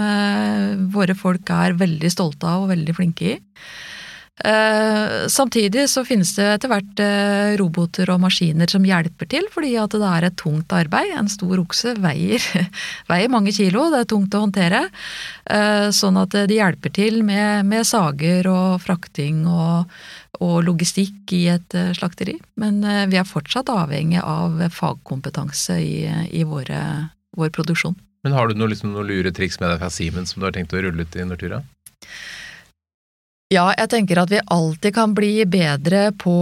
våre 0.93 1.13
folk 1.17 1.53
er 1.53 1.77
veldig 1.77 2.09
stolte 2.09 2.49
av 2.49 2.65
og 2.65 2.73
veldig 2.73 2.97
flinke 2.97 3.35
i. 3.35 3.41
Eh, 4.41 5.27
samtidig 5.27 5.83
så 5.89 6.01
finnes 6.05 6.31
det 6.33 6.45
etter 6.55 6.71
hvert 6.71 7.01
eh, 7.03 7.53
roboter 7.59 8.09
og 8.09 8.23
maskiner 8.23 8.71
som 8.71 8.85
hjelper 8.85 9.29
til, 9.29 9.45
fordi 9.53 9.75
at 9.77 9.93
det 9.93 10.09
er 10.09 10.25
et 10.25 10.37
tungt 10.41 10.73
arbeid. 10.73 11.11
En 11.13 11.29
stor 11.29 11.61
okse 11.61 11.93
veier, 12.01 12.41
veier 13.11 13.29
mange 13.31 13.53
kilo, 13.53 13.85
det 13.93 14.01
er 14.01 14.09
tungt 14.09 14.33
å 14.33 14.43
håndtere. 14.47 14.87
Eh, 15.45 15.87
sånn 15.93 16.17
at 16.17 16.33
de 16.49 16.57
hjelper 16.57 16.95
til 16.97 17.21
med, 17.25 17.69
med 17.69 17.85
sager 17.85 18.49
og 18.49 18.81
frakting 18.81 19.45
og, 19.45 19.93
og, 20.39 20.55
logistikk 20.65 21.35
i 21.37 21.45
et 21.53 21.77
slakteri. 21.93 22.39
Men 22.57 22.81
vi 23.11 23.19
er 23.21 23.29
fortsatt 23.29 23.69
avhengig 23.69 24.23
av 24.23 24.57
fagkompetanse 24.73 25.77
i, 25.77 26.07
i 26.33 26.41
våre, 26.47 26.81
vår 27.37 27.53
produksjon. 27.53 27.95
Men 28.25 28.33
har 28.33 28.49
du 28.49 28.57
noe, 28.57 28.71
liksom, 28.71 28.95
noe 28.95 29.05
lure 29.05 29.33
triks 29.35 29.59
med 29.61 29.69
deg 29.69 29.81
fra 29.83 29.91
Siemens 29.93 30.33
som 30.33 30.41
du 30.41 30.47
har 30.47 30.55
tenkt 30.55 30.73
å 30.73 30.81
rulle 30.81 31.05
ut 31.05 31.17
i 31.19 31.27
Nortura? 31.27 31.61
Ja, 33.53 33.67
jeg 33.77 33.89
tenker 33.91 34.17
at 34.17 34.31
vi 34.31 34.39
alltid 34.53 34.95
kan 34.95 35.11
bli 35.13 35.43
bedre 35.49 36.07
på, 36.17 36.33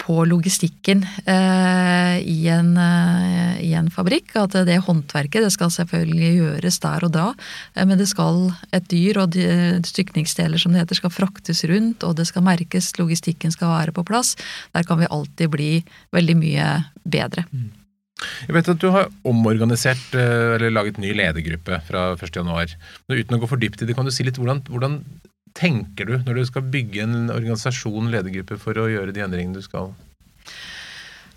på 0.00 0.14
logistikken 0.28 1.02
eh, 1.28 2.16
i, 2.22 2.38
en, 2.48 2.70
eh, 2.80 3.58
i, 3.66 3.72
en, 3.76 3.90
fabrikk. 3.92 4.32
At 4.40 4.56
det 4.64 4.78
håndverket 4.86 5.44
det 5.44 5.50
skal 5.52 5.72
selvfølgelig 5.74 6.30
gjøres 6.38 6.80
der 6.80 7.04
og 7.04 7.12
da, 7.16 7.26
eh, 7.74 7.84
men 7.84 8.00
det 8.00 8.08
skal 8.08 8.46
et 8.72 8.86
dyr 8.88 9.20
og 9.24 9.34
de, 9.34 9.44
stykningsdeler 9.84 10.62
som 10.62 10.72
det 10.72 10.84
heter 10.84 11.02
skal 11.02 11.12
fraktes 11.12 11.64
rundt, 11.68 12.06
og 12.06 12.16
det 12.20 12.28
skal 12.30 12.46
merkes, 12.46 12.94
logistikken 13.00 13.52
skal 13.52 13.74
være 13.74 13.96
på 13.98 14.06
plass. 14.08 14.32
Der 14.72 14.88
kan 14.88 15.02
vi 15.02 15.10
alltid 15.10 15.52
bli 15.52 15.72
veldig 16.16 16.38
mye 16.40 16.70
bedre. 17.04 17.44
Mm. 17.52 17.72
Jeg 18.46 18.56
vet 18.56 18.72
at 18.72 18.80
du 18.80 18.88
har 18.94 19.12
omorganisert 19.26 20.16
eh, 20.16 20.54
eller 20.56 20.72
laget 20.72 21.02
ny 21.02 21.12
ledergruppe 21.18 21.82
fra 21.90 22.08
1.1. 22.14 22.76
Uten 23.10 23.36
å 23.36 23.42
gå 23.42 23.52
for 23.52 23.60
dypt 23.60 23.84
i 23.84 23.90
det, 23.90 23.98
kan 23.98 24.08
du 24.08 24.14
si 24.14 24.24
litt 24.24 24.40
hvordan, 24.40 24.64
hvordan 24.70 25.02
tenker 25.54 26.08
du 26.08 26.16
når 26.18 26.38
du 26.40 26.44
skal 26.48 26.68
bygge 26.70 27.04
en 27.06 27.32
organisasjon, 27.32 28.10
ledergruppe, 28.12 28.58
for 28.60 28.78
å 28.80 28.88
gjøre 28.90 29.14
de 29.14 29.24
endringene 29.24 29.60
du 29.60 29.64
skal? 29.64 29.92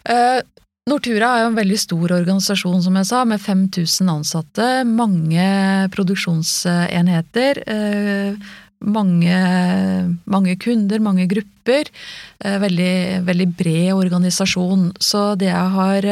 Uh, 0.08 0.39
Nortura 0.88 1.34
er 1.36 1.43
jo 1.43 1.49
en 1.51 1.60
veldig 1.60 1.80
stor 1.82 2.13
organisasjon, 2.15 2.80
som 2.86 2.97
jeg 2.99 3.10
sa, 3.10 3.23
med 3.27 3.43
5000 3.43 4.13
ansatte. 4.13 4.67
Mange 4.88 5.47
produksjonsenheter. 5.93 7.62
Uh, 7.67 8.53
mange, 8.80 9.38
mange, 10.30 10.56
kunder, 10.62 11.02
mange 11.04 11.28
grupper. 11.30 11.90
Eh, 12.40 12.58
veldig, 12.62 13.26
veldig, 13.28 13.50
bred 13.58 13.92
organisasjon. 13.98 14.92
Så 15.00 15.36
det 15.40 15.50
jeg 15.50 15.76
har 15.78 16.10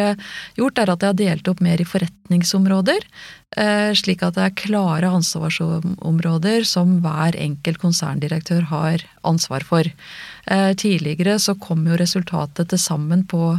gjort, 0.58 0.78
er 0.82 0.94
at 0.94 1.02
jeg 1.06 1.14
har 1.14 1.22
delt 1.24 1.50
opp 1.52 1.64
mer 1.64 1.82
i 1.82 1.88
forretningsområder. 1.88 3.06
Eh, 3.56 3.94
slik 3.96 4.24
at 4.26 4.36
det 4.36 4.44
er 4.44 4.56
klare 4.60 5.12
ansvarsområder 5.16 6.66
som 6.68 6.98
hver 7.04 7.38
enkelt 7.40 7.80
konserndirektør 7.80 8.68
har 8.68 9.06
ansvar 9.24 9.64
for. 9.64 9.88
Eh, 10.52 10.74
tidligere 10.76 11.38
så 11.40 11.56
kom 11.56 11.86
jo 11.88 11.96
resultatet 11.96 12.70
til 12.70 12.82
sammen 12.82 13.24
på, 13.24 13.56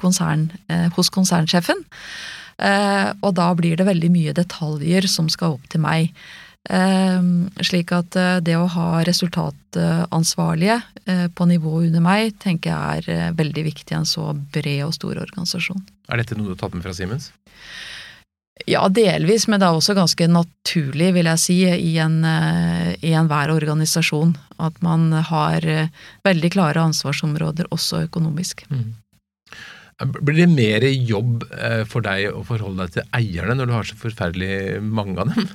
konsern, 0.00 0.50
eh, 0.70 0.88
hos 0.96 1.10
konsernsjefen. 1.10 1.84
Og 2.56 3.34
da 3.34 3.52
blir 3.52 3.76
det 3.76 3.84
veldig 3.84 4.10
mye 4.14 4.32
detaljer 4.32 5.08
som 5.10 5.28
skal 5.28 5.58
opp 5.58 5.68
til 5.68 5.80
meg. 5.80 6.14
Slik 6.64 7.90
at 7.92 8.16
det 8.40 8.54
å 8.56 8.68
ha 8.72 8.86
resultatansvarlige 9.04 10.78
på 11.36 11.46
nivå 11.50 11.74
under 11.82 12.00
meg, 12.00 12.38
tenker 12.40 12.72
jeg 12.72 13.04
er 13.04 13.34
veldig 13.36 13.66
viktig 13.66 13.92
i 13.92 13.98
en 13.98 14.08
så 14.08 14.30
bred 14.32 14.86
og 14.86 14.94
stor 14.96 15.20
organisasjon. 15.26 15.82
Er 16.08 16.22
dette 16.22 16.38
noe 16.38 16.48
du 16.48 16.54
har 16.54 16.62
tatt 16.62 16.78
med 16.78 16.86
fra 16.86 16.96
Siemens? 16.96 17.28
Ja, 18.70 18.86
delvis, 18.88 19.48
men 19.50 19.58
det 19.60 19.66
er 19.66 19.76
også 19.76 19.96
ganske 19.98 20.26
naturlig, 20.30 21.10
vil 21.16 21.26
jeg 21.26 21.42
si, 21.42 21.56
i, 21.66 21.96
en, 22.00 22.20
eh, 22.24 22.92
i 23.02 23.10
enhver 23.18 23.50
organisasjon. 23.50 24.36
At 24.62 24.78
man 24.84 25.10
har 25.30 25.66
eh, 25.66 25.90
veldig 26.24 26.52
klare 26.54 26.84
ansvarsområder, 26.86 27.68
også 27.74 28.04
økonomisk. 28.06 28.62
Mm. 28.70 28.94
Blir 30.22 30.38
det 30.44 30.48
mer 30.54 30.86
jobb 30.86 31.44
eh, 31.50 31.82
for 31.90 32.06
deg 32.06 32.30
å 32.30 32.44
forholde 32.46 32.86
deg 32.86 32.94
til 32.94 33.10
eierne 33.18 33.58
når 33.58 33.68
du 33.68 33.74
har 33.74 33.90
så 33.90 33.98
forferdelig 33.98 34.80
mange 34.86 35.18
av 35.18 35.34
dem? 35.34 35.50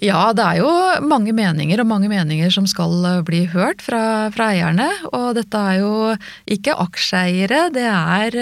Ja, 0.00 0.30
det 0.32 0.44
er 0.44 0.60
jo 0.62 0.68
mange 1.04 1.32
meninger, 1.36 1.82
og 1.82 1.88
mange 1.90 2.08
meninger 2.08 2.52
som 2.54 2.64
skal 2.68 2.94
eh, 3.04 3.18
bli 3.26 3.42
hørt 3.52 3.82
fra, 3.84 4.30
fra 4.32 4.46
eierne. 4.54 4.88
Og 5.12 5.34
dette 5.36 5.60
er 5.60 5.82
jo 5.82 5.90
ikke 6.48 6.76
aksjeeiere, 6.86 7.66
det 7.74 7.84
er 7.84 8.38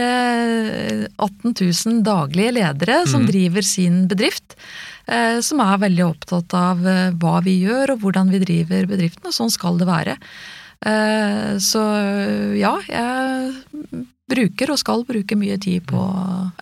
18 1.18 1.18
eh, 1.18 1.64
000 1.64 2.04
daglige 2.06 2.54
ledere 2.60 3.00
som 3.10 3.24
mm. 3.24 3.30
driver 3.32 3.66
sin 3.66 4.04
bedrift. 4.10 4.54
Eh, 5.10 5.40
som 5.42 5.64
er 5.64 5.82
veldig 5.82 6.06
opptatt 6.06 6.54
av 6.54 6.86
hva 7.18 7.34
vi 7.42 7.58
gjør 7.64 7.96
og 7.96 8.06
hvordan 8.06 8.30
vi 8.30 8.42
driver 8.44 8.86
bedriften, 8.92 9.26
og 9.26 9.34
sånn 9.34 9.52
skal 9.52 9.80
det 9.80 9.88
være. 9.88 10.16
Så 11.58 11.80
ja, 12.54 12.70
jeg 12.86 14.04
bruker 14.30 14.70
og 14.70 14.78
skal 14.78 15.02
bruke 15.08 15.34
mye 15.34 15.56
tid 15.58 15.88
på 15.90 16.04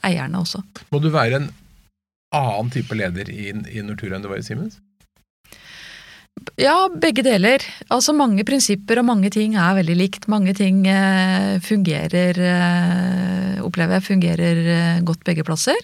eierne 0.01 0.41
også. 0.41 0.63
Må 0.89 1.03
du 1.05 1.11
være 1.13 1.43
en 1.43 1.51
annen 2.33 2.73
type 2.73 2.97
leder 2.97 3.29
i, 3.29 3.51
i 3.53 3.85
Nortura 3.85 4.17
enn 4.17 4.25
du 4.25 4.31
var 4.33 4.41
i 4.41 4.47
Siemens? 4.47 4.81
Ja, 6.61 6.87
begge 6.89 7.25
deler. 7.27 7.65
Altså 7.93 8.15
mange 8.17 8.45
prinsipper 8.49 9.01
og 9.01 9.09
mange 9.09 9.31
ting 9.35 9.57
er 9.61 9.77
veldig 9.77 9.97
likt. 9.97 10.29
Mange 10.33 10.55
ting 10.57 10.85
eh, 10.89 11.57
fungerer, 11.65 12.39
eh, 12.39 13.61
opplever 13.65 13.99
jeg 13.99 14.07
fungerer 14.07 14.63
eh, 14.77 15.05
godt 15.05 15.25
begge 15.27 15.45
plasser. 15.45 15.81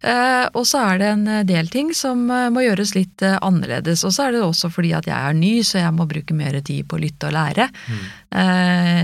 Eh, 0.00 0.46
og 0.56 0.64
så 0.64 0.80
er 0.80 1.00
det 1.00 1.08
en 1.12 1.24
del 1.44 1.68
ting 1.68 1.90
som 1.96 2.22
eh, 2.32 2.48
må 2.52 2.62
gjøres 2.64 2.94
litt 2.96 3.24
eh, 3.26 3.36
annerledes. 3.44 4.04
Og 4.08 4.14
så 4.16 4.26
er 4.26 4.36
det 4.36 4.44
også 4.44 4.70
fordi 4.72 4.94
at 4.96 5.08
jeg 5.10 5.16
er 5.16 5.36
ny, 5.36 5.52
så 5.66 5.82
jeg 5.82 5.96
må 5.96 6.08
bruke 6.08 6.36
mer 6.36 6.56
tid 6.64 6.88
på 6.88 6.96
å 6.96 7.02
lytte 7.02 7.28
og 7.28 7.36
lære. 7.36 7.68
Mm. 7.90 8.06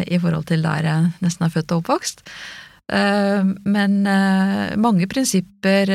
I 0.06 0.18
forhold 0.22 0.44
til 0.46 0.62
der 0.62 0.86
jeg 0.86 1.08
nesten 1.24 1.46
er 1.46 1.50
født 1.50 1.72
og 1.74 1.80
oppvokst. 1.82 2.20
Men 3.66 3.96
mange 4.78 5.08
prinsipper 5.10 5.90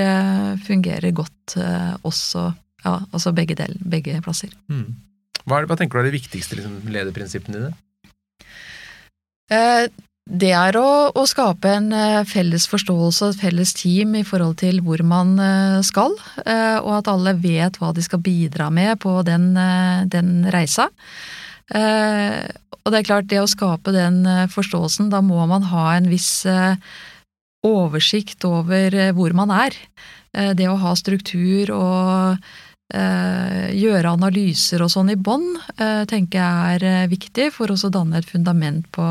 fungerer 0.66 1.16
godt 1.16 1.56
også, 2.04 2.50
ja, 2.84 3.00
altså 3.12 3.34
begge, 3.36 3.56
del, 3.60 3.78
begge 3.82 4.22
plasser. 4.26 4.54
Mm. 4.72 4.96
Hva, 5.46 5.64
hva, 5.66 5.78
tenker 5.78 5.98
du 5.98 6.04
er 6.04 6.12
de 6.12 6.18
viktigste 6.20 6.60
liksom, 6.60 6.80
lederprinsippene 6.94 7.58
dine? 7.58 7.74
Det 10.32 10.52
er 10.54 10.78
å, 10.80 11.10
å, 11.12 11.24
skape 11.28 11.70
en 11.76 11.90
eh, 11.98 12.22
felles 12.30 12.68
forståelse 12.72 13.26
og 13.26 13.34
et 13.34 13.42
felles 13.42 13.74
team 13.76 14.14
i 14.16 14.24
forhold 14.28 14.60
til 14.62 14.80
hvor 14.86 15.02
man 15.04 15.34
eh, 15.42 15.80
skal, 15.84 16.14
eh, 16.46 16.78
og 16.78 16.94
at 17.02 17.10
alle 17.12 17.34
vet 17.42 17.80
hva 17.82 17.90
de 17.96 18.04
skal 18.06 18.22
bidra 18.24 18.70
med 18.72 19.02
på 19.02 19.18
den, 19.28 19.52
den 20.14 20.32
reisa. 20.54 20.88
Og 21.72 22.90
det 22.92 22.98
er 23.00 23.06
klart, 23.08 23.30
det 23.32 23.40
å 23.40 23.48
skape 23.48 23.94
den 23.96 24.26
forståelsen, 24.52 25.08
da 25.12 25.22
må 25.24 25.40
man 25.48 25.64
ha 25.72 25.94
en 25.96 26.10
viss 26.12 26.44
oversikt 27.64 28.44
over 28.44 28.98
hvor 29.16 29.32
man 29.38 29.54
er. 29.56 29.78
Det 30.34 30.68
å 30.68 30.76
ha 30.82 30.92
struktur 31.00 31.72
og 31.78 32.50
gjøre 32.92 34.12
analyser 34.12 34.84
og 34.84 34.90
sånn 34.92 35.14
i 35.14 35.16
bånn, 35.16 35.46
tenker 36.12 36.42
jeg 36.42 36.82
er 36.82 37.08
viktig 37.12 37.46
for 37.56 37.72
å 37.72 37.92
danne 37.94 38.20
et 38.20 38.28
fundament 38.28 38.90
på 38.92 39.06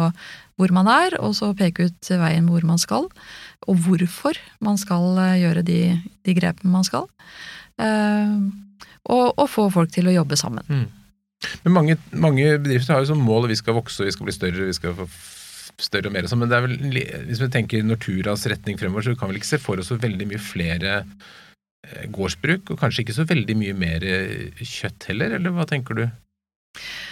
hvor 0.61 0.75
man 0.77 0.91
er, 0.93 1.17
og 1.25 1.35
så 1.39 1.55
peke 1.57 1.89
ut 1.89 2.13
veien 2.21 2.49
hvor 2.51 2.65
man 2.69 2.81
skal, 2.81 3.09
og 3.69 3.83
hvorfor 3.87 4.39
man 4.65 4.79
skal 4.81 5.19
eh, 5.23 5.41
gjøre 5.45 5.65
de, 5.67 5.81
de 6.27 6.37
grepene 6.37 6.73
man 6.75 6.87
skal. 6.87 7.09
Eh, 7.81 8.39
og, 9.11 9.27
og, 9.33 9.47
få 9.49 9.69
folk 9.73 9.93
til 9.95 10.11
å 10.11 10.17
jobbe 10.19 10.37
sammen. 10.39 10.67
Mm. 10.69 10.87
Men 11.65 11.73
mange, 11.73 11.97
mange, 12.13 12.47
bedrifter 12.61 12.95
har 12.95 13.05
jo 13.05 13.15
som 13.15 13.23
mål 13.25 13.49
at 13.49 13.55
vi 13.55 13.61
skal 13.63 13.79
vokse, 13.79 14.05
vi 14.05 14.13
skal 14.13 14.29
bli 14.29 14.37
større, 14.37 14.69
vi 14.69 14.77
skal 14.77 14.97
få 14.99 15.09
større 15.81 16.11
og 16.11 16.13
mer. 16.13 16.29
Men 16.37 16.51
det 16.51 16.59
er 16.59 16.67
vel, 16.67 16.75
hvis 17.31 17.41
vi 17.41 17.53
tenker 17.53 17.87
Norturas 17.87 18.45
retning 18.53 18.77
fremover, 18.81 19.07
så 19.07 19.17
kan 19.17 19.31
vi 19.31 19.41
ikke 19.41 19.55
se 19.55 19.61
for 19.63 19.81
oss 19.81 19.89
så 19.89 19.97
veldig 20.01 20.29
mye 20.29 20.43
flere 20.45 20.99
eh, 21.01 21.39
gårdsbruk, 22.13 22.71
og 22.71 22.81
kanskje 22.81 23.07
ikke 23.07 23.17
så 23.17 23.25
veldig 23.29 23.57
mye 23.57 23.77
mer 23.79 24.05
kjøtt 24.61 25.09
heller, 25.09 25.39
eller 25.39 25.55
hva 25.57 25.65
tenker 25.69 25.97
du? 25.97 26.05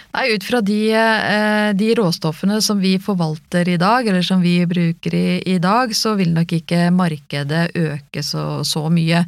Nei, 0.09 0.33
Ut 0.33 0.45
fra 0.47 0.61
de, 0.65 0.79
eh, 0.97 1.71
de, 1.77 1.89
råstoffene 1.99 2.63
som 2.65 2.81
vi 2.81 2.95
forvalter 3.03 3.69
i 3.69 3.77
dag, 3.81 4.07
eller 4.09 4.25
som 4.25 4.41
vi 4.41 4.57
bruker 4.67 5.15
i, 5.15 5.43
i 5.45 5.59
dag, 5.61 5.93
så 5.95 6.15
vil 6.17 6.33
nok 6.33 6.55
ikke 6.61 6.89
markedet 6.95 7.69
øke 7.77 8.25
så, 8.25 8.65
så, 8.65 8.87
mye. 8.89 9.25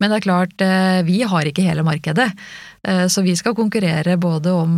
Men 0.00 0.10
det 0.10 0.18
er 0.18 0.26
klart, 0.26 0.64
eh, 0.64 1.00
vi 1.06 1.22
har 1.22 1.46
ikke 1.46 1.66
hele 1.68 1.86
markedet. 1.86 2.32
Eh, 2.84 3.06
så 3.08 3.24
vi 3.24 3.36
skal 3.36 3.56
konkurrere 3.56 4.16
både 4.20 4.52
om 4.52 4.74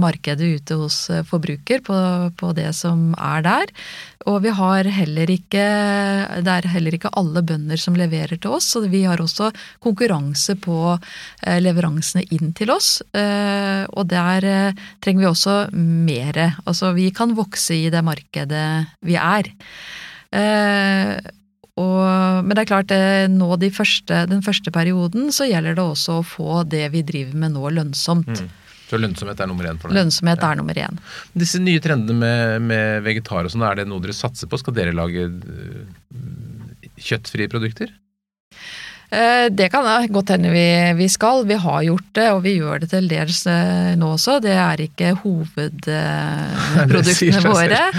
markedet 0.00 0.54
ute 0.60 0.78
hos 0.80 1.02
forbruker 1.28 1.84
på, 1.84 1.96
på 2.36 2.52
det 2.56 2.72
som 2.76 3.10
er 3.18 3.44
der, 3.44 3.74
og 4.28 4.42
vi 4.44 4.50
har 4.52 4.84
heller 4.92 5.30
ikke 5.32 5.62
Det 6.44 6.52
er 6.52 6.68
heller 6.74 6.96
ikke 6.96 7.12
alle 7.16 7.42
bønder 7.46 7.80
som 7.80 7.96
leverer 7.96 8.36
til 8.36 8.56
oss, 8.58 8.68
så 8.74 8.82
vi 8.84 9.02
har 9.08 9.20
også 9.22 9.48
konkurranse 9.80 10.58
på 10.60 10.76
eh, 10.92 11.58
leveransene 11.62 12.26
inn 12.36 12.52
til 12.56 12.72
oss. 12.74 13.00
Eh, 13.16 13.84
og 13.88 14.10
der 14.12 14.44
eh, 14.44 14.84
trenger 15.00 15.24
vi 15.24 15.30
også 15.30 15.56
mere. 15.72 16.50
Altså 16.66 16.92
vi 16.96 17.08
kan 17.16 17.34
vokse 17.38 17.78
i 17.78 17.90
det 17.92 18.04
markedet 18.04 18.68
vi 19.06 19.16
er. 19.16 19.54
Og, 21.80 22.44
men 22.44 22.54
det 22.54 22.64
er 22.64 22.70
klart, 22.70 22.92
nå 23.32 23.54
de 23.60 23.70
første, 23.72 24.24
den 24.30 24.42
første 24.44 24.72
perioden 24.74 25.30
så 25.34 25.48
gjelder 25.48 25.78
det 25.78 25.84
også 25.84 26.18
å 26.20 26.26
få 26.26 26.62
det 26.68 26.86
vi 26.94 27.04
driver 27.06 27.38
med 27.44 27.56
nå, 27.56 27.64
lønnsomt. 27.80 28.32
Mm. 28.36 28.50
Så 28.90 28.98
lønnsomhet 28.98 29.38
er 29.38 29.46
nummer 29.46 29.68
én 29.70 29.78
for 29.78 29.90
deg? 29.90 30.00
Lønnsomhet 30.00 30.42
er 30.42 30.58
nummer 30.58 30.78
én. 30.82 30.98
Disse 31.38 31.60
nye 31.62 31.82
trendene 31.82 32.18
med, 32.18 32.66
med 32.66 33.04
vegetar 33.06 33.46
og 33.46 33.52
sånn, 33.52 33.62
er 33.68 33.78
det 33.78 33.86
noe 33.90 34.02
dere 34.02 34.16
satser 34.16 34.50
på? 34.50 34.58
Skal 34.58 34.74
dere 34.74 34.94
lage 34.96 35.28
øh, 35.30 36.88
kjøttfrie 36.98 37.50
produkter? 37.52 37.92
Eh, 39.10 39.50
det 39.50 39.66
kan 39.72 40.06
godt 40.12 40.28
hende 40.30 40.50
vi, 40.54 40.92
vi, 40.94 41.08
skal. 41.10 41.46
Vi 41.46 41.54
har 41.58 41.82
gjort 41.82 42.14
det, 42.14 42.30
og 42.30 42.42
vi 42.44 42.52
gjør 42.60 42.78
det 42.82 42.88
til 42.92 43.08
dels 43.10 43.46
eh, 43.50 43.96
nå 43.98 44.12
også. 44.14 44.40
Det 44.44 44.52
er 44.54 44.80
ikke 44.86 45.14
hovedproduktene 45.24 47.50
våre. 47.50 47.90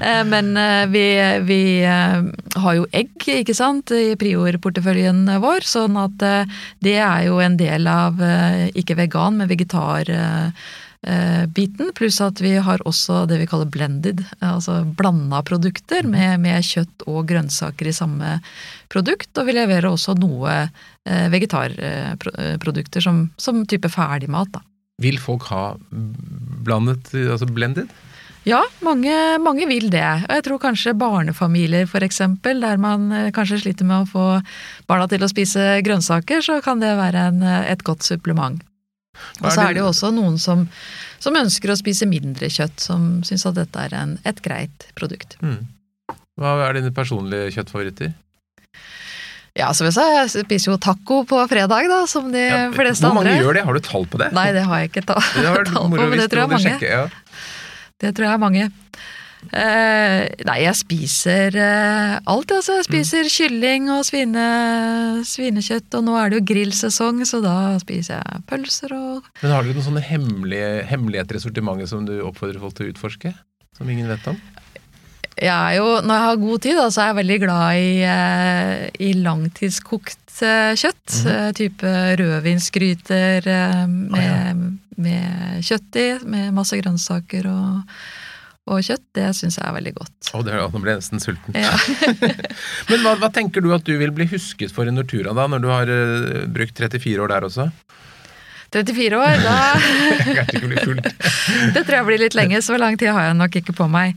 Eh, 0.00 0.24
men 0.30 0.46
vi, 0.92 1.04
vi, 1.46 1.84
har 1.84 2.74
jo 2.76 2.86
egg, 2.94 3.28
ikke 3.40 3.54
sant, 3.56 3.90
i 3.90 4.16
prior-porteføljen 4.20 5.26
vår. 5.42 5.60
Sånn 5.66 5.96
at 6.00 6.18
det 6.84 6.96
er 7.02 7.22
jo 7.26 7.40
en 7.42 7.56
del 7.58 7.86
av, 7.90 8.14
ikke 8.76 8.96
vegan, 9.00 9.36
men 9.40 9.48
vegetar 9.50 10.04
biten, 11.56 11.92
pluss 11.96 12.18
at 12.20 12.42
vi 12.44 12.50
har 12.60 12.82
også 12.84 13.22
det 13.30 13.38
vi 13.40 13.46
kaller 13.48 13.70
blended, 13.72 14.20
altså 14.44 14.82
blanda 14.84 15.40
produkter 15.48 16.04
med, 16.04 16.42
med, 16.44 16.60
kjøtt 16.66 17.06
og 17.08 17.22
grønnsaker 17.30 17.88
i 17.88 17.94
samme 17.96 18.34
produkt. 18.92 19.30
Og 19.38 19.48
vi 19.48 19.56
leverer 19.56 19.88
også 19.88 20.16
noe 20.20 20.52
eh, 20.60 21.26
vegetarprodukter 21.32 23.04
som, 23.04 23.28
som 23.40 23.64
type 23.64 23.88
ferdigmat. 23.92 24.52
Da. 24.52 24.62
Vil 25.00 25.18
folk 25.22 25.48
ha 25.48 25.64
blandet, 26.66 27.12
altså 27.16 27.48
blended? 27.48 27.88
Ja, 28.48 28.62
mange, 28.80 29.12
mange, 29.44 29.66
vil 29.68 29.90
det. 29.92 30.06
Og 30.24 30.32
jeg 30.38 30.44
tror 30.46 30.60
kanskje 30.62 30.96
barnefamilier 30.96 31.84
f.eks., 31.84 32.22
der 32.44 32.80
man 32.80 33.10
eh, 33.12 33.28
kanskje 33.36 33.60
sliter 33.64 33.88
med 33.88 34.04
å 34.04 34.08
få 34.08 34.26
barna 34.88 35.08
til 35.10 35.24
å 35.24 35.30
spise 35.30 35.80
grønnsaker, 35.84 36.44
så 36.44 36.60
kan 36.64 36.80
det 36.80 36.96
være 37.00 37.28
en, 37.32 37.44
et 37.44 37.84
godt 37.84 38.06
supplement. 38.06 38.60
Og 39.40 39.50
så 39.50 39.66
er 39.66 39.76
det 39.76 39.82
jo 39.82 39.90
også 39.90 40.12
noen 40.14 40.38
som, 40.40 40.66
som, 41.22 41.36
ønsker 41.36 41.72
å 41.72 41.78
spise 41.78 42.08
mindre 42.08 42.50
kjøtt, 42.52 42.80
som 42.82 43.20
syns 43.26 43.46
at 43.48 43.58
dette 43.58 43.84
er 43.88 43.96
en, 43.96 44.16
et 44.28 44.42
greit 44.44 44.88
produkt. 44.98 45.36
Mm. 45.44 45.62
Hva 46.40 46.56
er 46.66 46.78
dine 46.78 46.92
personlige 46.96 47.52
kjøttfavoritter? 47.56 48.12
Ja, 49.58 49.72
som 49.74 49.88
jeg 49.88 49.96
sa, 49.96 50.04
jeg 50.14 50.44
spiser 50.46 50.72
jo 50.72 50.78
taco 50.80 51.22
på 51.28 51.40
fredag, 51.50 51.88
da, 51.90 52.04
som 52.08 52.28
de 52.32 52.42
ja, 52.44 52.60
fleste 52.74 53.02
andre. 53.02 53.10
Hvor 53.10 53.16
mange 53.18 53.32
andre. 53.32 53.42
gjør 53.42 53.56
det? 53.58 53.64
Har 53.66 53.76
du 53.76 53.82
tall 53.84 54.06
på 54.08 54.20
det? 54.22 54.28
Nei, 54.36 54.46
det 54.56 54.62
har 54.68 54.82
jeg 54.82 54.92
ikke 54.92 55.06
ta, 55.08 55.16
tall 55.72 55.88
på, 55.90 55.96
men 55.98 56.20
det 56.20 56.28
tror 56.30 56.44
jeg 56.44 56.46
er 56.46 56.52
mange. 56.54 56.68
Sjekke, 56.68 56.92
ja. 56.94 57.48
Det 58.00 58.12
tror 58.16 58.28
jeg 58.28 58.32
er 58.36 58.44
mange. 58.44 58.68
Uh, 59.48 60.28
nei, 60.44 60.56
jeg 60.66 60.76
spiser 60.76 61.54
uh, 61.56 62.18
alt, 62.28 62.52
altså. 62.52 62.76
Jeg 62.80 62.86
spiser 62.90 63.24
mm. 63.24 63.32
kylling 63.32 63.88
og 63.94 64.04
svine, 64.04 64.44
svinekjøtt, 65.26 65.88
og 65.96 66.04
nå 66.06 66.16
er 66.20 66.30
det 66.30 66.40
jo 66.40 66.46
grillsesong, 66.52 67.22
så 67.28 67.40
da 67.44 67.56
spiser 67.80 68.20
jeg 68.20 68.44
pølser 68.50 68.94
og 68.98 69.24
Men 69.40 69.54
har 69.56 69.64
dere 69.64 69.78
noen 69.78 69.88
sånne 69.88 70.04
hemmelige, 70.04 70.70
hemmeligheter 70.92 71.40
i 71.40 71.42
sortimentet 71.46 71.92
som 71.92 72.04
du 72.08 72.18
oppfordrer 72.20 72.60
folk 72.62 72.76
til 72.76 72.90
å 72.90 72.94
utforske? 72.94 73.34
Som 73.78 73.88
ingen 73.88 74.12
vet 74.12 74.28
om? 74.28 74.38
Jeg 75.40 75.48
er 75.48 75.78
jo, 75.78 75.88
når 76.04 76.14
jeg 76.14 76.28
har 76.28 76.40
god 76.44 76.64
tid, 76.66 76.76
da, 76.76 76.86
så 76.92 77.00
er 77.00 77.10
jeg 77.10 77.20
veldig 77.22 77.42
glad 77.46 77.80
i, 77.80 77.92
uh, 78.04 78.86
i 79.00 79.12
langtidskokt 79.24 80.18
kjøtt. 80.40 81.16
Mm. 81.26 81.52
Type 81.58 81.90
rødvinsgryter 82.16 83.44
med, 83.90 84.14
ah, 84.16 84.22
ja. 84.24 84.52
med 84.96 85.64
kjøtt 85.66 85.98
i, 86.00 86.08
med 86.24 86.54
masse 86.56 86.78
grønnsaker 86.80 87.48
og 87.50 87.98
og 88.68 88.84
kjøtt, 88.84 89.06
det 89.16 89.30
syns 89.38 89.56
jeg 89.58 89.66
er 89.66 89.74
veldig 89.74 89.92
godt. 89.96 90.30
Oh, 90.36 90.42
det, 90.46 90.52
nå 90.54 90.82
ble 90.82 90.92
jeg 90.92 91.00
nesten 91.00 91.22
sulten. 91.22 91.56
Ja. 91.56 91.72
Men 92.90 93.02
hva, 93.02 93.16
hva, 93.18 93.30
tenker 93.34 93.64
du 93.64 93.72
at 93.74 93.86
du 93.86 93.96
vil 93.98 94.12
bli 94.14 94.28
husket 94.30 94.74
for 94.74 94.86
i 94.86 94.94
Nortura, 94.94 95.34
da, 95.36 95.48
når 95.50 95.64
du 95.64 95.68
har 95.72 95.90
uh, 95.90 96.44
brukt 96.52 96.78
34 96.78 97.24
år 97.24 97.32
der 97.32 97.48
også? 97.48 97.70
34 98.70 99.18
år, 99.18 99.40
da 99.42 99.56
Det 101.74 101.82
tror 101.82 101.96
jeg 101.96 102.06
blir 102.06 102.22
litt 102.22 102.38
lenge, 102.38 102.60
så 102.62 102.78
lang 102.78 102.98
tid 103.00 103.10
har 103.10 103.30
jeg 103.30 103.38
nok 103.40 103.60
ikke 103.62 103.74
på 103.80 103.88
meg. 103.90 104.14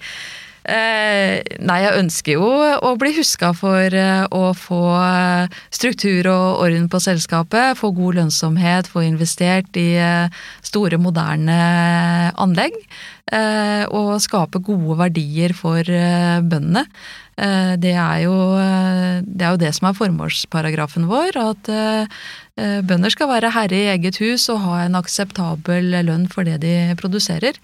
Eh, 0.64 1.42
nei, 1.60 1.80
jeg 1.84 2.00
ønsker 2.00 2.38
jo 2.38 2.48
å 2.88 2.94
bli 2.96 3.12
huska 3.18 3.50
for 3.58 3.92
eh, 4.00 4.24
å 4.32 4.54
få 4.56 4.84
eh, 4.96 5.58
struktur 5.76 6.30
og 6.32 6.62
orden 6.64 6.86
på 6.92 7.02
selskapet, 7.04 7.76
få 7.80 7.92
god 7.96 8.22
lønnsomhet, 8.22 8.88
få 8.88 9.04
investert 9.10 9.76
i 9.80 9.90
store, 10.64 11.00
moderne 11.02 11.58
anlegg. 12.40 12.78
Og 13.34 14.20
skape 14.22 14.60
gode 14.62 14.98
verdier 15.00 15.54
for 15.58 15.88
bøndene. 15.88 16.84
Det 17.82 17.94
er, 17.96 18.18
jo, 18.26 18.36
det 19.24 19.48
er 19.48 19.56
jo 19.56 19.62
det 19.64 19.72
som 19.74 19.88
er 19.90 19.98
formålsparagrafen 19.98 21.08
vår, 21.10 21.40
at 21.42 21.72
bønder 22.92 23.16
skal 23.16 23.32
være 23.32 23.56
herre 23.56 23.80
i 23.80 23.90
eget 23.96 24.20
hus 24.22 24.52
og 24.54 24.62
ha 24.68 24.84
en 24.84 25.00
akseptabel 25.00 26.04
lønn 26.04 26.30
for 26.30 26.46
det 26.46 26.60
de 26.68 26.78
produserer. 27.00 27.58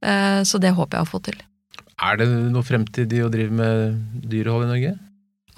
Så 0.00 0.64
det 0.64 0.74
håper 0.80 0.98
jeg 0.98 1.06
å 1.06 1.12
få 1.12 1.22
til. 1.28 1.42
Er 2.02 2.18
det 2.18 2.28
noe 2.28 2.66
fremtid 2.66 3.12
i 3.14 3.22
å 3.22 3.30
drive 3.32 3.54
med 3.54 4.22
dyrehold 4.26 4.66
i 4.66 4.70
Norge? 4.72 4.92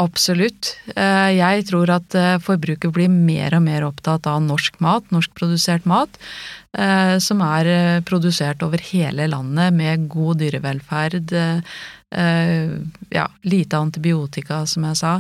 Absolutt. 0.03 0.73
Eh, 0.97 1.31
jeg 1.37 1.67
tror 1.69 1.93
at 1.95 2.17
eh, 2.19 2.41
forbruket 2.43 2.91
blir 2.97 3.13
mer 3.13 3.55
og 3.55 3.63
mer 3.63 3.87
opptatt 3.87 4.27
av 4.27 4.41
norsk 4.43 4.81
mat, 4.83 5.07
norskprodusert 5.15 5.87
mat, 5.87 6.19
eh, 6.75 7.15
som 7.23 7.43
er 7.47 8.03
produsert 8.09 8.65
over 8.67 8.83
hele 8.91 9.29
landet 9.31 9.77
med 9.77 10.09
god 10.11 10.43
dyrevelferd, 10.43 11.37
ja, 12.15 13.25
lite 13.43 13.79
antibiotika, 13.79 14.61
som 14.71 14.85
jeg 14.87 14.99
sa. 15.01 15.15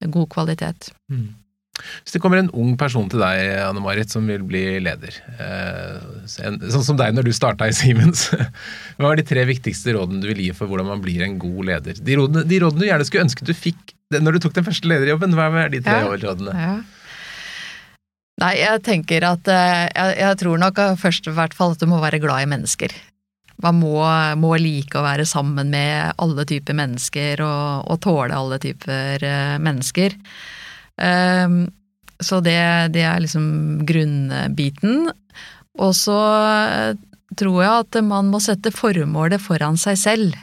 god 0.00 0.28
kvalitet. 0.32 0.88
Mm. 1.12 1.34
Hvis 2.02 2.16
det 2.16 2.22
kommer 2.22 2.40
en 2.40 2.50
ung 2.56 2.74
person 2.80 3.08
til 3.10 3.22
deg, 3.22 3.40
Anne 3.66 3.82
Marit, 3.84 4.12
som 4.12 4.26
vil 4.28 4.44
bli 4.46 4.64
leder, 4.82 5.16
eh, 5.36 5.96
sånn 6.30 6.86
som 6.86 6.98
deg 7.00 7.16
når 7.16 7.28
du 7.28 7.32
starta 7.36 7.68
i 7.70 7.76
Siemens, 7.76 8.28
hva 8.98 9.12
er 9.12 9.20
de 9.20 9.28
tre 9.30 9.46
viktigste 9.48 9.96
rådene 9.96 10.22
du 10.24 10.30
vil 10.32 10.44
gi 10.46 10.52
for 10.56 10.70
hvordan 10.70 10.90
man 10.92 11.02
blir 11.04 11.24
en 11.26 11.38
god 11.40 11.64
leder? 11.72 12.00
De 12.00 12.20
rådene, 12.20 12.46
de 12.48 12.62
rådene 12.62 12.84
du 12.84 12.88
gjerne 12.90 13.08
skulle 13.08 13.26
ønske 13.28 13.46
du 13.46 13.54
fikk 13.56 13.96
når 14.10 14.34
du 14.34 14.42
tok 14.42 14.56
den 14.56 14.66
første 14.66 14.90
lederjobben, 14.90 15.36
hva 15.38 15.52
er 15.62 15.68
de 15.70 15.78
tre 15.86 16.00
ja. 16.02 16.16
rådene? 16.24 16.54
Ja. 16.56 16.72
Nei, 18.40 18.54
jeg 18.56 18.80
tenker 18.86 19.26
at 19.28 19.48
eh, 19.52 19.86
jeg, 19.92 20.16
jeg 20.22 20.40
tror 20.40 20.58
nok 20.58 20.80
først 20.98 21.28
i 21.28 21.36
hvert 21.36 21.54
fall 21.54 21.76
at 21.76 21.82
du 21.82 21.86
må 21.90 22.00
være 22.02 22.22
glad 22.22 22.46
i 22.46 22.50
mennesker. 22.50 22.94
Man 23.60 23.76
må, 23.80 23.98
må 24.40 24.54
like 24.60 24.96
å 24.96 25.04
være 25.04 25.26
sammen 25.28 25.72
med 25.72 26.14
alle 26.20 26.46
typer 26.48 26.76
mennesker 26.76 27.42
og, 27.44 27.90
og 27.92 28.00
tåle 28.04 28.36
alle 28.36 28.60
typer 28.62 29.26
eh, 29.26 29.56
mennesker. 29.60 30.16
Um, 31.00 31.62
så 32.20 32.40
det, 32.44 32.60
det, 32.94 33.04
er 33.08 33.22
liksom 33.24 33.46
grunnbiten. 33.88 35.08
Og 35.80 35.96
så 35.96 36.18
eh, 36.68 36.92
tror 37.38 37.58
jeg 37.62 37.86
at 37.86 38.00
man 38.04 38.30
må 38.32 38.40
sette 38.44 38.72
formålet 38.74 39.42
foran 39.42 39.78
seg 39.80 39.98
selv. 40.00 40.38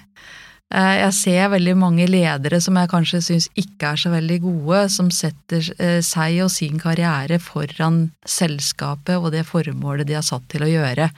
Eh, 0.73 0.95
jeg 1.03 1.13
ser 1.15 1.51
veldig 1.53 1.75
mange 1.79 2.07
ledere 2.09 2.59
som 2.63 2.79
jeg 2.79 2.91
kanskje 2.91 3.21
syns 3.29 3.49
ikke 3.59 3.93
er 3.93 4.01
så 4.01 4.11
veldig 4.15 4.39
gode, 4.47 4.83
som 4.93 5.11
setter 5.13 5.69
eh, 5.77 5.99
seg 6.05 6.41
og 6.47 6.51
sin 6.53 6.81
karriere 6.81 7.37
foran 7.43 8.07
selskapet 8.25 9.19
og 9.19 9.29
det 9.35 9.45
formålet 9.47 10.09
de 10.09 10.17
har 10.17 10.25
satt 10.25 10.49
til 10.51 10.65
å 10.65 10.71
gjøre. 10.71 11.11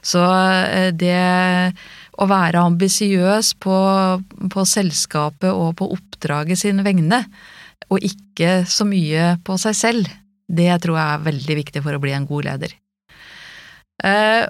Så 0.00 0.20
det 0.96 1.16
å 2.16 2.26
være 2.28 2.62
ambisiøs 2.70 3.50
på, 3.60 3.74
på 4.48 4.62
selskapet 4.64 5.50
og 5.52 5.74
på 5.76 5.90
oppdraget 5.92 6.62
sin 6.62 6.80
vegne, 6.86 7.18
og 7.90 8.06
ikke 8.06 8.60
så 8.70 8.86
mye 8.88 9.34
på 9.44 9.56
seg 9.60 9.76
selv. 9.76 10.10
Det 10.50 10.70
tror 10.82 10.98
jeg 10.98 11.14
er 11.14 11.24
veldig 11.28 11.56
viktig 11.60 11.82
for 11.84 11.96
å 11.96 12.02
bli 12.02 12.14
en 12.16 12.26
god 12.28 12.46
leder. 12.48 12.74
Eh, 14.06 14.46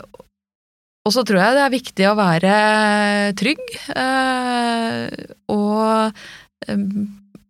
og 1.07 1.15
så 1.15 1.25
tror 1.27 1.41
jeg 1.41 1.57
det 1.57 1.63
er 1.65 1.73
viktig 1.73 2.09
å 2.11 2.17
være 2.19 2.57
trygg 3.41 3.63
eh, 3.97 5.07
og, 5.53 6.19
eh, 6.69 6.83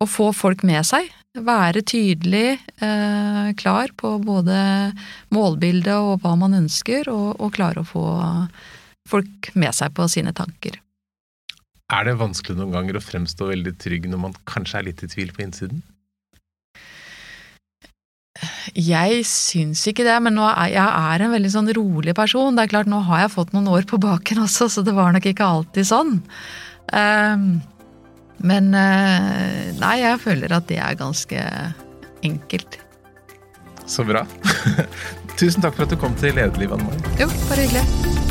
og 0.00 0.09
få 0.11 0.31
folk 0.37 0.62
med 0.66 0.87
seg. 0.87 1.11
Være 1.35 1.83
tydelig, 1.87 2.59
eh, 2.83 3.50
klar 3.59 3.92
på 3.98 4.16
både 4.22 4.61
målbildet 5.35 5.94
og 5.94 6.22
hva 6.22 6.37
man 6.38 6.57
ønsker, 6.62 7.11
og, 7.11 7.37
og 7.38 7.53
klare 7.55 7.83
å 7.83 7.90
få 7.90 8.07
folk 9.11 9.50
med 9.59 9.74
seg 9.74 9.94
på 9.94 10.07
sine 10.11 10.35
tanker. 10.35 10.79
Er 11.90 12.07
det 12.07 12.18
vanskelig 12.20 12.59
noen 12.59 12.74
ganger 12.74 12.98
å 12.98 13.03
fremstå 13.03 13.48
veldig 13.50 13.74
trygg 13.83 14.07
når 14.11 14.22
man 14.29 14.37
kanskje 14.48 14.79
er 14.79 14.87
litt 14.90 15.03
i 15.03 15.11
tvil 15.11 15.33
på 15.35 15.42
innsiden? 15.46 15.83
Jeg 18.79 19.24
syns 19.29 19.83
ikke 19.90 20.07
det, 20.07 20.14
men 20.22 20.38
er, 20.38 20.70
jeg 20.70 20.87
er 20.87 21.24
en 21.24 21.35
veldig 21.35 21.50
sånn 21.53 21.72
rolig 21.76 22.14
person. 22.16 22.55
Det 22.57 22.64
er 22.64 22.72
klart, 22.72 22.90
Nå 22.90 23.03
har 23.09 23.24
jeg 23.24 23.35
fått 23.35 23.53
noen 23.57 23.68
år 23.72 23.88
på 23.90 23.98
baken 24.00 24.44
også, 24.46 24.70
så 24.70 24.87
det 24.87 24.94
var 24.96 25.12
nok 25.16 25.26
ikke 25.29 25.48
alltid 25.59 25.90
sånn. 25.90 26.14
Um, 26.94 27.50
men 28.40 28.70
uh, 28.72 29.68
nei, 29.83 29.96
jeg 30.00 30.22
føler 30.22 30.57
at 30.57 30.70
det 30.70 30.79
er 30.81 30.96
ganske 31.00 31.44
enkelt. 32.24 32.81
Så 33.90 34.07
bra. 34.07 34.24
Tusen 35.40 35.64
takk 35.64 35.74
for 35.74 35.88
at 35.88 35.92
du 35.92 35.98
kom 36.00 36.14
til 36.20 36.38
Lederlivet, 36.38 36.79
Anne 36.79 36.92
Marie. 36.92 37.16
Jo, 37.24 37.33
bare 37.50 37.66
hyggelig. 37.66 38.30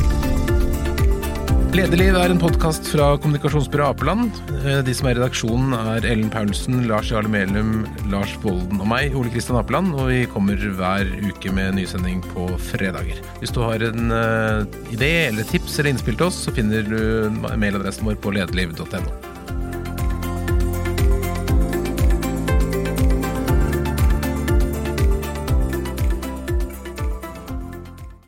Lederliv 1.70 2.16
er 2.18 2.32
en 2.34 2.40
podkast 2.42 2.88
fra 2.90 3.12
kommunikasjonsbyrået 3.22 3.94
Apeland. 3.94 4.40
Eh, 4.64 4.80
de 4.82 4.94
som 4.98 5.06
er 5.06 5.14
i 5.14 5.20
redaksjonen 5.20 5.76
er 5.78 6.08
Ellen 6.10 6.32
Paulsen, 6.34 6.80
Lars 6.90 7.12
Jarle 7.14 7.30
Melum, 7.30 7.84
Lars 8.10 8.34
Volden 8.42 8.82
og 8.82 8.90
meg, 8.90 9.14
Ole 9.14 9.30
Kristian 9.30 9.60
Apeland. 9.60 9.94
Og 9.94 10.10
vi 10.10 10.24
kommer 10.34 10.58
hver 10.58 11.14
uke 11.30 11.54
med 11.54 11.78
nysending 11.78 12.26
på 12.34 12.50
fredager. 12.72 13.22
Hvis 13.38 13.54
du 13.54 13.62
har 13.62 13.86
en 13.86 14.10
uh, 14.10 14.66
idé 14.90 15.14
eller 15.30 15.46
tips 15.46 15.78
eller 15.78 15.94
innspill 15.94 16.18
til 16.18 16.32
oss, 16.32 16.42
så 16.48 16.56
finner 16.58 16.90
du 16.90 17.30
mailadressen 17.54 18.10
vår 18.10 18.18
på 18.24 18.34
lederliv.no. 18.34 19.29